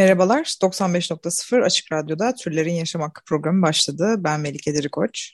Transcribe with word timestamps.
Merhabalar, 0.00 0.44
95.0 0.44 1.64
Açık 1.64 1.92
Radyo'da 1.92 2.34
Türlerin 2.34 2.72
Yaşam 2.72 3.02
Hakkı 3.02 3.24
programı 3.24 3.62
başladı. 3.62 4.14
Ben 4.18 4.40
Melike 4.40 4.74
Dirikoç. 4.74 5.32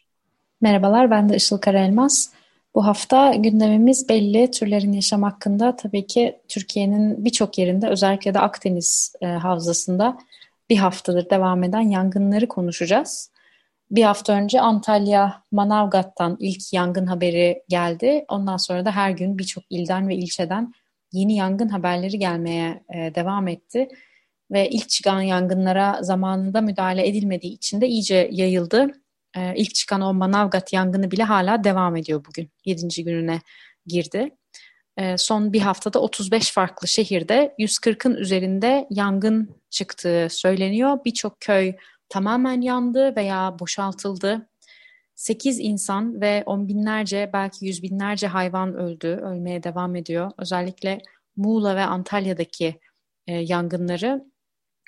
Merhabalar, 0.61 1.11
ben 1.11 1.29
de 1.29 1.37
Işıl 1.37 1.59
Karaelmaz. 1.59 2.31
Bu 2.75 2.87
hafta 2.87 3.35
gündemimiz 3.35 4.09
belli. 4.09 4.51
Türlerin 4.51 4.93
yaşam 4.93 5.23
hakkında 5.23 5.77
tabii 5.77 6.07
ki 6.07 6.39
Türkiye'nin 6.49 7.25
birçok 7.25 7.59
yerinde 7.59 7.89
özellikle 7.89 8.35
de 8.35 8.41
Akdeniz 8.41 9.13
e, 9.21 9.27
havzasında 9.27 10.19
bir 10.71 10.77
haftadır 10.77 11.31
devam 11.31 11.65
eden 11.65 11.81
yangınları 11.91 12.49
konuşacağız. 12.49 13.31
Bir 13.91 14.03
hafta 14.03 14.33
önce 14.33 14.61
Antalya, 14.61 15.43
Manavgat'tan 15.53 16.37
ilk 16.41 16.73
yangın 16.73 17.07
haberi 17.07 17.63
geldi. 17.69 18.25
Ondan 18.29 18.57
sonra 18.57 18.85
da 18.85 18.91
her 18.91 19.11
gün 19.11 19.39
birçok 19.39 19.65
ilden 19.71 20.09
ve 20.09 20.15
ilçeden 20.15 20.75
yeni 21.13 21.37
yangın 21.37 21.69
haberleri 21.69 22.19
gelmeye 22.19 22.85
e, 22.95 23.15
devam 23.15 23.49
etti 23.49 23.89
ve 24.51 24.69
ilk 24.71 24.89
çıkan 24.89 25.21
yangınlara 25.21 25.99
zamanında 26.03 26.61
müdahale 26.61 27.09
edilmediği 27.09 27.53
için 27.53 27.81
de 27.81 27.89
iyice 27.89 28.29
yayıldı. 28.33 28.87
Ee, 29.37 29.55
ilk 29.57 29.75
çıkan 29.75 30.01
o 30.01 30.15
Manavgat 30.15 30.73
yangını 30.73 31.11
bile 31.11 31.23
hala 31.23 31.65
devam 31.65 31.97
ediyor 31.97 32.25
bugün. 32.29 32.51
7. 32.65 33.05
gününe 33.05 33.41
girdi. 33.87 34.37
Ee, 34.99 35.19
son 35.19 35.53
bir 35.53 35.61
haftada 35.61 36.01
35 36.01 36.51
farklı 36.51 36.89
şehirde 36.89 37.55
140'ın 37.59 38.15
üzerinde 38.15 38.87
yangın 38.91 39.57
çıktığı 39.71 40.27
söyleniyor. 40.31 40.99
Birçok 41.05 41.41
köy 41.41 41.75
tamamen 42.09 42.61
yandı 42.61 43.17
veya 43.17 43.59
boşaltıldı. 43.59 44.49
8 45.15 45.61
insan 45.61 46.21
ve 46.21 46.43
on 46.47 46.69
binlerce 46.69 47.31
belki 47.33 47.67
yüz 47.67 47.83
binlerce 47.83 48.27
hayvan 48.27 48.75
öldü, 48.75 49.09
ölmeye 49.09 49.63
devam 49.63 49.97
ediyor. 49.97 50.31
Özellikle 50.39 51.01
Muğla 51.37 51.77
ve 51.77 51.85
Antalya'daki 51.85 52.81
e, 53.27 53.35
yangınları 53.35 54.25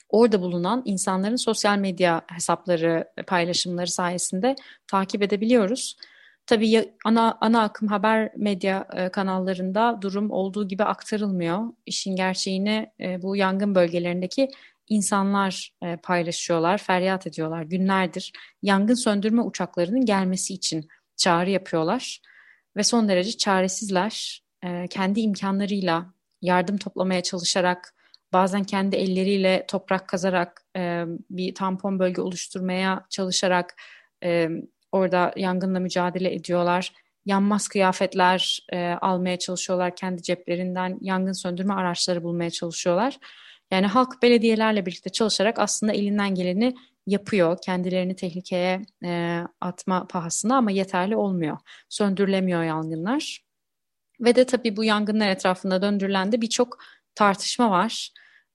orada 0.09 0.43
bulunan 0.43 0.83
insanların 0.85 1.37
sosyal 1.37 1.79
medya 1.79 2.23
hesapları, 2.33 3.09
paylaşımları 3.27 3.87
sayesinde 3.91 4.57
takip 4.87 5.23
edebiliyoruz. 5.23 5.97
Tabii 6.47 6.95
ana, 7.05 7.39
ana 7.41 7.63
akım 7.63 7.89
haber 7.89 8.31
medya 8.37 8.87
e, 8.97 9.09
kanallarında 9.09 9.99
durum 10.03 10.31
olduğu 10.31 10.69
gibi 10.69 10.85
aktarılmıyor. 10.85 11.63
İşin 11.87 12.17
gerçeğini 12.17 12.93
e, 13.01 13.23
bu 13.23 13.37
yangın 13.37 13.75
bölgelerindeki 13.75 14.49
insanlar 14.89 15.73
e, 15.83 15.97
paylaşıyorlar, 15.97 16.79
feryat 16.79 17.27
ediyorlar. 17.27 17.63
Günlerdir 17.63 18.33
yangın 18.63 18.95
söndürme 18.95 19.43
uçaklarının 19.43 20.05
gelmesi 20.05 20.55
için 20.55 20.89
çağrı 21.17 21.51
yapıyorlar. 21.51 22.21
Ve 22.77 22.83
son 22.83 23.09
derece 23.09 23.37
çaresizler. 23.37 24.43
Kendi 24.91 25.21
imkanlarıyla 25.21 26.15
yardım 26.43 26.77
toplamaya 26.77 27.23
çalışarak 27.23 27.95
bazen 28.33 28.65
kendi 28.65 28.97
elleriyle 28.97 29.65
toprak 29.69 30.09
kazarak 30.09 30.63
e, 30.77 31.05
bir 31.31 31.55
tampon 31.55 31.99
bölge 31.99 32.23
oluşturmaya 32.23 33.07
çalışarak 33.11 33.75
e, 34.25 34.49
orada 34.93 35.33
yangınla 35.37 35.81
mücadele 35.81 36.35
ediyorlar. 36.35 36.93
Yanmaz 37.27 37.69
kıyafetler 37.69 38.67
e, 38.73 38.89
almaya 39.01 39.39
çalışıyorlar 39.39 39.97
kendi 39.97 40.23
ceplerinden, 40.23 40.99
yangın 41.01 41.33
söndürme 41.33 41.75
araçları 41.75 42.23
bulmaya 42.23 42.51
çalışıyorlar. 42.51 43.19
Yani 43.71 43.87
halk 43.87 44.23
belediyelerle 44.23 44.87
birlikte 44.87 45.11
çalışarak 45.11 45.59
aslında 45.59 45.93
elinden 45.93 46.35
geleni 46.35 46.75
yapıyor. 47.07 47.59
Kendilerini 47.65 48.17
tehlikeye 48.17 48.87
e, 49.05 49.41
atma 49.61 50.07
pahasına 50.07 50.57
ama 50.57 50.71
yeterli 50.71 51.17
olmuyor. 51.17 51.59
Söndürülemiyor 51.89 52.63
yangınlar. 52.63 53.45
Ve 54.21 54.35
de 54.35 54.47
tabii 54.47 54.77
bu 54.77 54.85
yangınlar 54.85 55.29
etrafında 55.29 55.83
döndürülen 55.83 56.33
de 56.33 56.41
birçok 56.41 56.79
tartışma 57.19 57.71
var. 57.71 58.13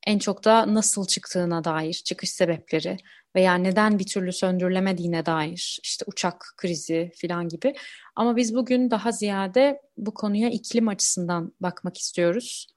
En 0.07 0.19
çok 0.19 0.45
da 0.45 0.73
nasıl 0.73 1.05
çıktığına 1.07 1.63
dair, 1.63 1.93
çıkış 1.93 2.29
sebepleri 2.29 2.97
veya 3.35 3.55
neden 3.55 3.99
bir 3.99 4.05
türlü 4.05 4.33
söndürülemediğine 4.33 5.25
dair, 5.25 5.79
işte 5.83 6.05
uçak 6.07 6.45
krizi 6.57 7.11
falan 7.21 7.49
gibi. 7.49 7.75
Ama 8.15 8.35
biz 8.35 8.55
bugün 8.55 8.91
daha 8.91 9.11
ziyade 9.11 9.81
bu 9.97 10.13
konuya 10.13 10.49
iklim 10.49 10.87
açısından 10.87 11.53
bakmak 11.59 11.97
istiyoruz. 11.97 12.67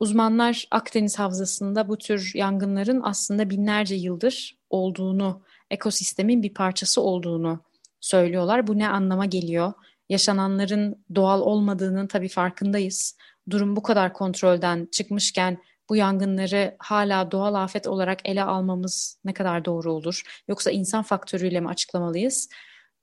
Uzmanlar 0.00 0.68
Akdeniz 0.70 1.18
Havzası'nda 1.18 1.88
bu 1.88 1.98
tür 1.98 2.32
yangınların 2.34 3.00
aslında 3.04 3.50
binlerce 3.50 3.94
yıldır 3.94 4.58
olduğunu, 4.70 5.42
ekosistemin 5.70 6.42
bir 6.42 6.54
parçası 6.54 7.00
olduğunu 7.00 7.60
söylüyorlar. 8.00 8.66
Bu 8.66 8.78
ne 8.78 8.88
anlama 8.88 9.26
geliyor? 9.26 9.72
Yaşananların 10.08 11.04
doğal 11.14 11.40
olmadığının 11.40 12.06
tabii 12.06 12.28
farkındayız 12.28 13.16
durum 13.50 13.76
bu 13.76 13.82
kadar 13.82 14.12
kontrolden 14.12 14.88
çıkmışken 14.92 15.58
bu 15.88 15.96
yangınları 15.96 16.76
hala 16.78 17.30
doğal 17.30 17.54
afet 17.54 17.86
olarak 17.86 18.28
ele 18.28 18.42
almamız 18.42 19.18
ne 19.24 19.34
kadar 19.34 19.64
doğru 19.64 19.92
olur? 19.92 20.22
Yoksa 20.48 20.70
insan 20.70 21.02
faktörüyle 21.02 21.60
mi 21.60 21.68
açıklamalıyız? 21.68 22.48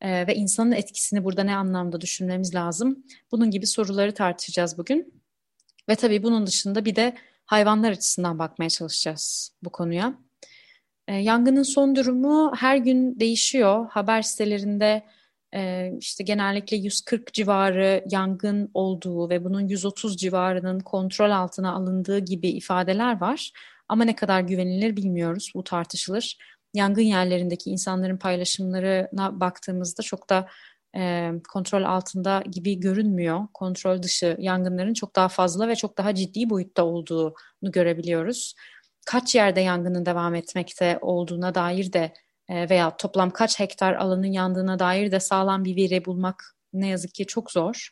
Ee, 0.01 0.27
ve 0.27 0.35
insanın 0.35 0.71
etkisini 0.71 1.23
burada 1.23 1.43
ne 1.43 1.55
anlamda 1.55 2.01
düşünmemiz 2.01 2.55
lazım? 2.55 3.03
Bunun 3.31 3.51
gibi 3.51 3.67
soruları 3.67 4.13
tartışacağız 4.13 4.77
bugün. 4.77 5.13
Ve 5.89 5.95
tabii 5.95 6.23
bunun 6.23 6.47
dışında 6.47 6.85
bir 6.85 6.95
de 6.95 7.17
hayvanlar 7.45 7.91
açısından 7.91 8.39
bakmaya 8.39 8.69
çalışacağız 8.69 9.51
bu 9.63 9.69
konuya. 9.69 10.13
Ee, 11.07 11.15
yangının 11.15 11.63
son 11.63 11.95
durumu 11.95 12.51
her 12.55 12.77
gün 12.77 13.19
değişiyor. 13.19 13.87
Haber 13.89 14.21
sitelerinde 14.21 15.03
işte 15.99 16.23
genellikle 16.23 16.77
140 16.77 17.33
civarı 17.33 18.03
yangın 18.09 18.71
olduğu 18.73 19.29
ve 19.29 19.43
bunun 19.43 19.67
130 19.67 20.17
civarının 20.17 20.79
kontrol 20.79 21.31
altına 21.31 21.73
alındığı 21.73 22.19
gibi 22.19 22.49
ifadeler 22.49 23.21
var. 23.21 23.51
Ama 23.87 24.03
ne 24.03 24.15
kadar 24.15 24.41
güvenilir 24.41 24.97
bilmiyoruz. 24.97 25.51
Bu 25.55 25.63
tartışılır. 25.63 26.37
Yangın 26.73 27.01
yerlerindeki 27.01 27.69
insanların 27.69 28.17
paylaşımlarına 28.17 29.39
baktığımızda 29.39 30.03
çok 30.03 30.29
da 30.29 30.47
e, 30.97 31.31
kontrol 31.49 31.83
altında 31.83 32.43
gibi 32.51 32.79
görünmüyor. 32.79 33.47
Kontrol 33.53 34.03
dışı 34.03 34.35
yangınların 34.39 34.93
çok 34.93 35.15
daha 35.15 35.29
fazla 35.29 35.67
ve 35.67 35.75
çok 35.75 35.97
daha 35.97 36.15
ciddi 36.15 36.49
boyutta 36.49 36.85
olduğunu 36.85 37.71
görebiliyoruz. 37.71 38.55
Kaç 39.05 39.35
yerde 39.35 39.61
yangının 39.61 40.05
devam 40.05 40.35
etmekte 40.35 40.97
olduğuna 41.01 41.55
dair 41.55 41.93
de 41.93 42.13
veya 42.49 42.97
toplam 42.97 43.29
kaç 43.29 43.59
hektar 43.59 43.93
alanın 43.93 44.31
yandığına 44.31 44.79
dair 44.79 45.11
de 45.11 45.19
sağlam 45.19 45.65
bir 45.65 45.75
veri 45.75 46.05
bulmak 46.05 46.55
ne 46.73 46.87
yazık 46.87 47.13
ki 47.13 47.25
çok 47.25 47.51
zor. 47.51 47.89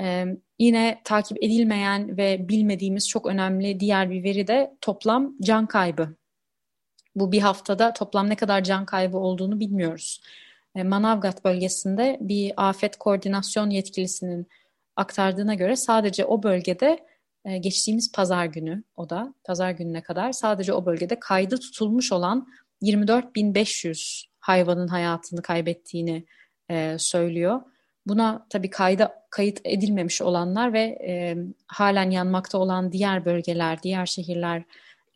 Ee, 0.00 0.24
yine 0.58 1.00
takip 1.04 1.44
edilmeyen 1.44 2.16
ve 2.16 2.48
bilmediğimiz 2.48 3.08
çok 3.08 3.26
önemli 3.26 3.80
diğer 3.80 4.10
bir 4.10 4.24
veri 4.24 4.46
de 4.46 4.76
toplam 4.80 5.34
can 5.42 5.66
kaybı. 5.66 6.16
Bu 7.14 7.32
bir 7.32 7.40
haftada 7.40 7.92
toplam 7.92 8.30
ne 8.30 8.36
kadar 8.36 8.64
can 8.64 8.86
kaybı 8.86 9.18
olduğunu 9.18 9.60
bilmiyoruz. 9.60 10.22
Ee, 10.74 10.82
Manavgat 10.82 11.44
bölgesinde 11.44 12.18
bir 12.20 12.52
afet 12.56 12.96
koordinasyon 12.96 13.70
yetkilisinin 13.70 14.46
aktardığına 14.96 15.54
göre 15.54 15.76
sadece 15.76 16.24
o 16.24 16.42
bölgede 16.42 17.06
e, 17.44 17.58
geçtiğimiz 17.58 18.12
pazar 18.12 18.46
günü 18.46 18.84
o 18.96 19.10
da 19.10 19.34
pazar 19.44 19.70
gününe 19.70 20.02
kadar 20.02 20.32
sadece 20.32 20.72
o 20.72 20.86
bölgede 20.86 21.20
kaydı 21.20 21.58
tutulmuş 21.58 22.12
olan 22.12 22.48
24.500 22.82 24.24
hayvanın 24.40 24.88
hayatını 24.88 25.42
kaybettiğini 25.42 26.24
e, 26.70 26.96
söylüyor. 26.98 27.60
Buna 28.06 28.46
tabii 28.50 28.70
kayda 28.70 29.26
kayıt 29.30 29.60
edilmemiş 29.64 30.22
olanlar 30.22 30.72
ve 30.72 30.80
e, 30.80 31.36
halen 31.66 32.10
yanmakta 32.10 32.58
olan 32.58 32.92
diğer 32.92 33.24
bölgeler, 33.24 33.82
diğer 33.82 34.06
şehirler 34.06 34.64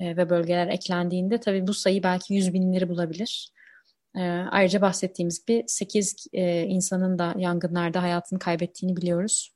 e, 0.01 0.17
ve 0.17 0.31
bölgeler 0.31 0.67
eklendiğinde 0.67 1.41
tabii 1.41 1.67
bu 1.67 1.75
sayı 1.75 2.03
belki 2.03 2.35
yüz 2.35 2.53
binleri 2.53 2.89
bulabilir. 2.89 3.53
E, 4.17 4.21
ayrıca 4.51 4.81
bahsettiğimiz 4.81 5.49
bir 5.49 5.65
8 5.67 6.27
e, 6.33 6.63
insanın 6.63 7.19
da 7.19 7.35
yangınlarda 7.39 8.03
hayatını 8.03 8.39
kaybettiğini 8.39 8.97
biliyoruz. 8.97 9.51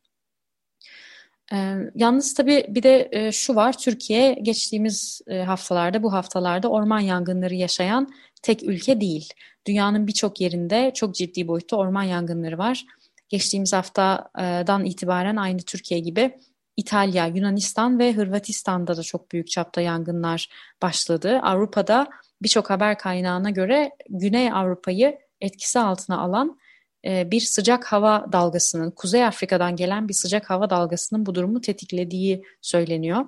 Ee, 1.52 1.74
yalnız 1.94 2.34
tabii 2.34 2.66
bir 2.68 2.82
de 2.82 3.08
e, 3.12 3.32
şu 3.32 3.54
var, 3.54 3.78
Türkiye 3.78 4.32
geçtiğimiz 4.32 5.20
e, 5.26 5.42
haftalarda, 5.42 6.02
bu 6.02 6.12
haftalarda 6.12 6.68
orman 6.68 7.00
yangınları 7.00 7.54
yaşayan 7.54 8.08
tek 8.42 8.62
ülke 8.62 9.00
değil. 9.00 9.28
Dünyanın 9.66 10.06
birçok 10.06 10.40
yerinde 10.40 10.92
çok 10.94 11.14
ciddi 11.14 11.48
boyutta 11.48 11.76
orman 11.76 12.02
yangınları 12.02 12.58
var. 12.58 12.84
Geçtiğimiz 13.28 13.72
haftadan 13.72 14.84
itibaren 14.84 15.36
aynı 15.36 15.58
Türkiye 15.58 16.00
gibi 16.00 16.38
İtalya, 16.76 17.26
Yunanistan 17.26 17.98
ve 17.98 18.12
Hırvatistan'da 18.12 18.96
da 18.96 19.02
çok 19.02 19.32
büyük 19.32 19.48
çapta 19.50 19.80
yangınlar 19.80 20.48
başladı. 20.82 21.40
Avrupa'da 21.42 22.08
birçok 22.42 22.70
haber 22.70 22.98
kaynağına 22.98 23.50
göre 23.50 23.90
Güney 24.08 24.52
Avrupa'yı 24.52 25.18
etkisi 25.40 25.78
altına 25.78 26.18
alan 26.18 26.48
e, 26.48 26.67
bir 27.04 27.40
sıcak 27.40 27.84
hava 27.84 28.26
dalgasının, 28.32 28.90
Kuzey 28.90 29.24
Afrika'dan 29.24 29.76
gelen 29.76 30.08
bir 30.08 30.14
sıcak 30.14 30.50
hava 30.50 30.70
dalgasının 30.70 31.26
bu 31.26 31.34
durumu 31.34 31.60
tetiklediği 31.60 32.44
söyleniyor. 32.60 33.24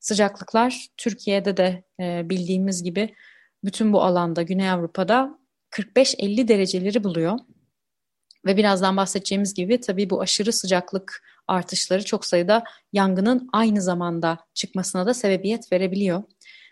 Sıcaklıklar 0.00 0.86
Türkiye'de 0.96 1.56
de 1.56 1.84
e, 2.00 2.28
bildiğimiz 2.30 2.82
gibi 2.82 3.14
bütün 3.64 3.92
bu 3.92 4.02
alanda 4.02 4.42
Güney 4.42 4.70
Avrupa'da 4.70 5.38
45-50 5.70 6.48
dereceleri 6.48 7.04
buluyor. 7.04 7.38
Ve 8.46 8.56
birazdan 8.56 8.96
bahsedeceğimiz 8.96 9.54
gibi 9.54 9.80
tabii 9.80 10.10
bu 10.10 10.20
aşırı 10.20 10.52
sıcaklık 10.52 11.22
artışları 11.48 12.04
çok 12.04 12.24
sayıda 12.24 12.64
yangının 12.92 13.48
aynı 13.52 13.82
zamanda 13.82 14.38
çıkmasına 14.54 15.06
da 15.06 15.14
sebebiyet 15.14 15.72
verebiliyor. 15.72 16.22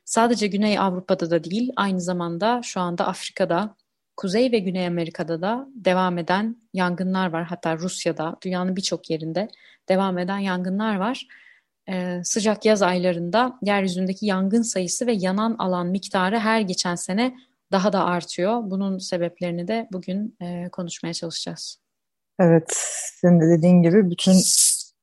Sadece 0.04 0.46
Güney 0.46 0.78
Avrupa'da 0.78 1.30
da 1.30 1.44
değil, 1.44 1.72
aynı 1.76 2.00
zamanda 2.00 2.60
şu 2.64 2.80
anda 2.80 3.06
Afrika'da, 3.06 3.76
Kuzey 4.20 4.52
ve 4.52 4.58
Güney 4.58 4.86
Amerika'da 4.86 5.42
da 5.42 5.68
devam 5.74 6.18
eden 6.18 6.56
yangınlar 6.74 7.32
var. 7.32 7.44
Hatta 7.44 7.78
Rusya'da, 7.78 8.36
dünyanın 8.44 8.76
birçok 8.76 9.10
yerinde 9.10 9.48
devam 9.88 10.18
eden 10.18 10.38
yangınlar 10.38 10.96
var. 10.96 11.26
Ee, 11.88 12.20
sıcak 12.24 12.64
yaz 12.64 12.82
aylarında 12.82 13.58
yeryüzündeki 13.62 14.26
yangın 14.26 14.62
sayısı 14.62 15.06
ve 15.06 15.12
yanan 15.12 15.56
alan 15.58 15.86
miktarı 15.86 16.38
her 16.38 16.60
geçen 16.60 16.94
sene 16.94 17.34
daha 17.72 17.92
da 17.92 18.04
artıyor. 18.04 18.60
Bunun 18.64 18.98
sebeplerini 18.98 19.68
de 19.68 19.88
bugün 19.92 20.36
e, 20.42 20.68
konuşmaya 20.68 21.14
çalışacağız. 21.14 21.78
Evet, 22.40 22.72
senin 23.20 23.40
de 23.40 23.48
dediğin 23.58 23.82
gibi 23.82 24.10
bütün 24.10 24.36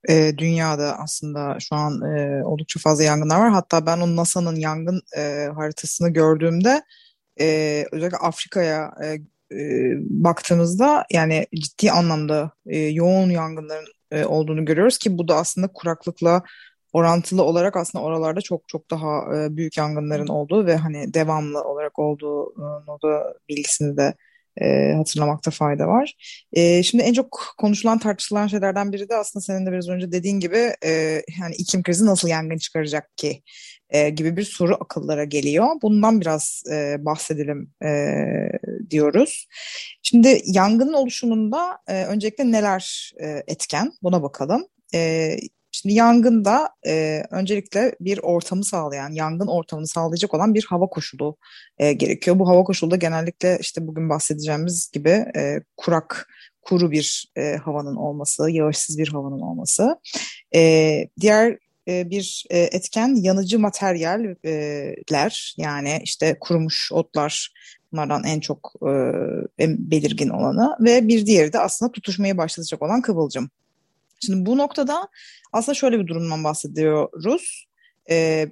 e, 0.09 0.37
dünyada 0.37 0.97
aslında 0.99 1.57
şu 1.59 1.75
an 1.75 2.01
e, 2.01 2.43
oldukça 2.45 2.79
fazla 2.79 3.03
yangınlar 3.03 3.39
var. 3.39 3.51
Hatta 3.51 3.85
ben 3.85 3.97
o 3.97 4.15
NASA'nın 4.15 4.55
yangın 4.55 5.01
e, 5.17 5.47
haritasını 5.55 6.09
gördüğümde 6.09 6.81
e, 7.39 7.85
özellikle 7.91 8.17
Afrika'ya 8.17 8.91
e, 9.03 9.07
e, 9.55 9.93
baktığımızda 9.99 11.05
yani 11.11 11.47
ciddi 11.55 11.91
anlamda 11.91 12.51
e, 12.65 12.79
yoğun 12.79 13.29
yangınların 13.29 13.87
e, 14.11 14.25
olduğunu 14.25 14.65
görüyoruz 14.65 14.97
ki 14.97 15.17
bu 15.17 15.27
da 15.27 15.35
aslında 15.35 15.67
kuraklıkla 15.67 16.43
orantılı 16.93 17.43
olarak 17.43 17.75
aslında 17.77 18.03
oralarda 18.05 18.41
çok 18.41 18.67
çok 18.67 18.91
daha 18.91 19.37
e, 19.37 19.57
büyük 19.57 19.77
yangınların 19.77 20.27
olduğu 20.27 20.65
ve 20.65 20.75
hani 20.75 21.13
devamlı 21.13 21.63
olarak 21.63 21.99
olduğu 21.99 22.55
da 23.03 23.33
bilgisini 23.49 23.97
de 23.97 24.13
e, 24.61 24.93
hatırlamakta 24.93 25.51
fayda 25.51 25.87
var. 25.87 26.13
E, 26.53 26.83
şimdi 26.83 27.03
en 27.03 27.13
çok 27.13 27.53
konuşulan 27.57 27.99
tartışılan 27.99 28.47
şeylerden 28.47 28.91
biri 28.91 29.09
de 29.09 29.15
aslında 29.15 29.43
senin 29.43 29.65
de 29.65 29.71
biraz 29.71 29.89
önce 29.89 30.11
dediğin 30.11 30.39
gibi 30.39 30.73
e, 30.85 30.91
yani 31.39 31.55
iklim 31.57 31.83
krizi 31.83 32.05
nasıl 32.05 32.27
yangın 32.27 32.57
çıkaracak 32.57 33.17
ki 33.17 33.41
e, 33.89 34.09
gibi 34.09 34.37
bir 34.37 34.43
soru 34.43 34.73
akıllara 34.73 35.23
geliyor. 35.23 35.67
Bundan 35.81 36.21
biraz 36.21 36.63
e, 36.71 37.05
bahsedelim 37.05 37.71
e, 37.83 38.15
diyoruz. 38.89 39.47
Şimdi 40.03 40.41
yangının 40.45 40.93
oluşumunda 40.93 41.77
e, 41.87 42.05
öncelikle 42.05 42.51
neler 42.51 43.11
e, 43.19 43.43
etken 43.47 43.91
buna 44.03 44.23
bakalım. 44.23 44.67
E, 44.93 45.35
Şimdi 45.71 45.95
yangında 45.95 46.69
e, 46.87 47.23
öncelikle 47.31 47.95
bir 47.99 48.17
ortamı 48.17 48.63
sağlayan, 48.63 49.09
yangın 49.09 49.47
ortamını 49.47 49.87
sağlayacak 49.87 50.33
olan 50.33 50.53
bir 50.53 50.65
hava 50.69 50.87
koşulu 50.87 51.37
e, 51.77 51.93
gerekiyor. 51.93 52.39
Bu 52.39 52.49
hava 52.49 52.63
koşulu 52.63 52.91
da 52.91 52.95
genellikle 52.95 53.57
işte 53.61 53.87
bugün 53.87 54.09
bahsedeceğimiz 54.09 54.91
gibi 54.93 55.09
e, 55.09 55.61
kurak, 55.77 56.27
kuru 56.61 56.91
bir 56.91 57.31
e, 57.37 57.55
havanın 57.55 57.95
olması, 57.95 58.49
yağışsız 58.49 58.97
bir 58.97 59.07
havanın 59.07 59.39
olması. 59.39 59.99
E, 60.55 61.09
diğer 61.19 61.57
e, 61.87 62.09
bir 62.09 62.45
e, 62.49 62.59
etken 62.59 63.15
yanıcı 63.15 63.59
materyaller 63.59 65.53
yani 65.57 65.99
işte 66.03 66.37
kurumuş 66.39 66.91
otlar 66.91 67.53
bunlardan 67.91 68.23
en 68.23 68.39
çok 68.39 68.73
e, 68.81 68.91
en 69.57 69.91
belirgin 69.91 70.29
olanı 70.29 70.75
ve 70.79 71.07
bir 71.07 71.25
diğeri 71.25 71.53
de 71.53 71.59
aslında 71.59 71.91
tutuşmayı 71.91 72.37
başlatacak 72.37 72.81
olan 72.81 73.01
kıvılcım. 73.01 73.49
Şimdi 74.25 74.45
bu 74.45 74.57
noktada 74.57 75.07
aslında 75.53 75.75
şöyle 75.75 75.99
bir 75.99 76.07
durumdan 76.07 76.43
bahsediyoruz. 76.43 77.67
Ee, 78.09 78.47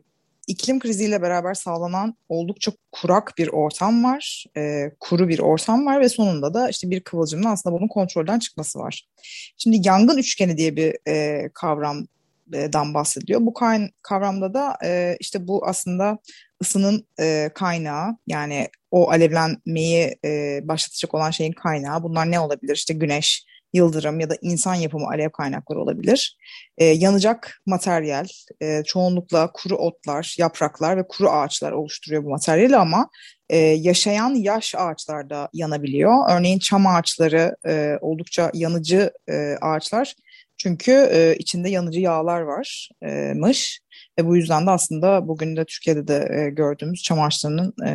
iklim 0.48 0.80
kriziyle 0.80 1.22
beraber 1.22 1.54
sağlanan 1.54 2.18
oldukça 2.30 2.72
kurak 2.92 3.34
bir 3.38 3.48
ortam 3.48 4.04
var, 4.04 4.46
e, 4.58 4.92
kuru 5.00 5.28
bir 5.28 5.40
ortam 5.40 5.86
var 5.86 6.02
ve 6.02 6.10
sonunda 6.10 6.54
da 6.54 6.70
işte 6.70 6.90
bir 6.90 7.00
kıvılcımın 7.00 7.44
aslında 7.44 7.76
bunun 7.76 7.88
kontrolden 7.88 8.40
çıkması 8.40 8.80
var. 8.80 9.08
Şimdi 9.58 9.88
yangın 9.88 10.18
üçgeni 10.18 10.58
diye 10.58 10.76
bir 10.76 10.96
e, 11.08 11.50
kavramdan 12.52 12.94
bahsediliyor. 12.94 13.42
Bu 13.42 13.54
kavramda 14.04 14.54
da 14.54 14.78
e, 14.84 15.18
işte 15.20 15.48
bu 15.48 15.68
aslında 15.68 16.18
ısının 16.62 17.08
e, 17.20 17.50
kaynağı 17.56 18.18
yani 18.28 18.70
o 18.92 19.10
alevlenmeyi 19.10 20.16
e, 20.26 20.60
başlatacak 20.64 21.14
olan 21.14 21.32
şeyin 21.32 21.54
kaynağı. 21.54 22.04
Bunlar 22.04 22.32
ne 22.32 22.40
olabilir? 22.40 22.76
İşte 22.76 22.94
güneş, 22.94 23.46
yıldırım 23.74 24.20
ya 24.20 24.30
da 24.30 24.36
insan 24.42 24.76
yapımı 24.76 25.08
alev 25.08 25.30
kaynakları 25.30 25.80
olabilir. 25.82 26.38
E, 26.78 26.86
yanacak 26.86 27.62
materyal 27.66 28.26
e, 28.62 28.84
çoğunlukla 28.84 29.52
kuru 29.52 29.76
otlar, 29.76 30.36
yapraklar 30.40 30.98
ve 30.98 31.08
kuru 31.08 31.30
ağaçlar 31.30 31.72
oluşturuyor 31.72 32.24
bu 32.24 32.30
materyali 32.30 32.78
ama 32.78 33.10
e, 33.50 33.58
yaşayan 33.58 34.36
yaş 34.36 34.76
ağaçlar 34.76 35.30
da 35.30 35.50
yanabiliyor. 35.54 36.30
Örneğin 36.30 36.60
çam 36.60 36.88
ağaçları 36.88 37.56
e, 37.68 37.98
oldukça 38.02 38.52
yanıcı 38.54 39.12
e, 39.30 39.56
ağaçlar 39.62 40.16
çünkü 40.58 40.92
e, 40.92 41.36
içinde 41.40 41.70
yanıcı 41.70 42.00
yağlar 42.00 42.42
varmış 42.42 42.92
ve 44.20 44.26
bu 44.26 44.36
yüzden 44.36 44.68
de 44.68 44.72
aslında 44.72 45.28
bugün 45.28 45.56
de 45.56 45.66
Türkiye'de 45.66 46.08
de 46.08 46.30
e, 46.32 46.50
gördüğümüz 46.50 47.04
çam 47.04 47.22
ağaçlarının 47.22 47.74
e, 47.88 47.92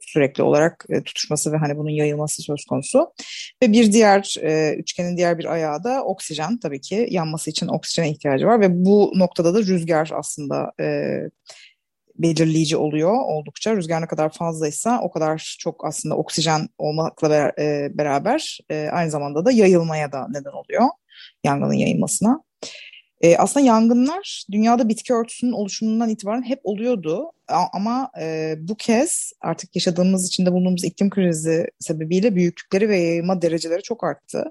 sürekli 0.00 0.42
olarak 0.42 0.84
e, 0.88 1.02
tutuşması 1.02 1.52
ve 1.52 1.56
hani 1.56 1.76
bunun 1.76 1.90
yayılması 1.90 2.42
söz 2.42 2.64
konusu. 2.64 3.12
Ve 3.62 3.72
bir 3.72 3.92
diğer 3.92 4.34
e, 4.42 4.74
üçgenin 4.74 5.16
diğer 5.16 5.38
bir 5.38 5.44
ayağı 5.44 5.84
da 5.84 6.04
oksijen 6.04 6.58
tabii 6.58 6.80
ki 6.80 7.06
yanması 7.10 7.50
için 7.50 7.68
oksijene 7.68 8.10
ihtiyacı 8.10 8.46
var 8.46 8.60
ve 8.60 8.84
bu 8.84 9.12
noktada 9.14 9.54
da 9.54 9.58
rüzgar 9.58 10.10
aslında 10.14 10.72
e, 10.80 11.16
belirleyici 12.18 12.76
oluyor 12.76 13.12
oldukça. 13.12 13.76
Rüzgar 13.76 14.02
ne 14.02 14.06
kadar 14.06 14.32
fazlaysa 14.32 15.00
o 15.02 15.10
kadar 15.10 15.56
çok 15.58 15.84
aslında 15.86 16.16
oksijen 16.16 16.68
olmakla 16.78 17.52
e, 17.58 17.88
beraber 17.94 18.58
e, 18.70 18.88
aynı 18.92 19.10
zamanda 19.10 19.44
da 19.44 19.52
yayılmaya 19.52 20.12
da 20.12 20.26
neden 20.30 20.52
oluyor 20.52 20.88
yangının 21.44 21.72
yayılmasına. 21.72 22.42
E, 23.20 23.36
aslında 23.36 23.66
yangınlar 23.66 24.44
dünyada 24.52 24.88
bitki 24.88 25.14
örtüsünün 25.14 25.52
oluşumundan 25.52 26.08
itibaren 26.08 26.42
hep 26.42 26.60
oluyordu. 26.64 27.32
Ama 27.72 28.10
e, 28.20 28.54
bu 28.58 28.74
kez 28.74 29.32
artık 29.40 29.76
yaşadığımız 29.76 30.26
içinde 30.26 30.52
bulunduğumuz 30.52 30.84
iklim 30.84 31.10
krizi 31.10 31.66
sebebiyle 31.78 32.34
büyüklükleri 32.34 32.88
ve 32.88 32.98
yayılma 32.98 33.42
dereceleri 33.42 33.82
çok 33.82 34.04
arttı. 34.04 34.44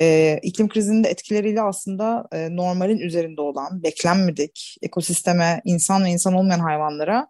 E, 0.00 0.38
iklim 0.42 0.68
krizinin 0.68 1.04
de 1.04 1.08
etkileriyle 1.08 1.62
aslında 1.62 2.28
e, 2.32 2.56
normalin 2.56 2.98
üzerinde 2.98 3.40
olan, 3.40 3.82
beklenmedik 3.82 4.76
ekosisteme, 4.82 5.60
insan 5.64 6.04
ve 6.04 6.10
insan 6.10 6.34
olmayan 6.34 6.60
hayvanlara 6.60 7.26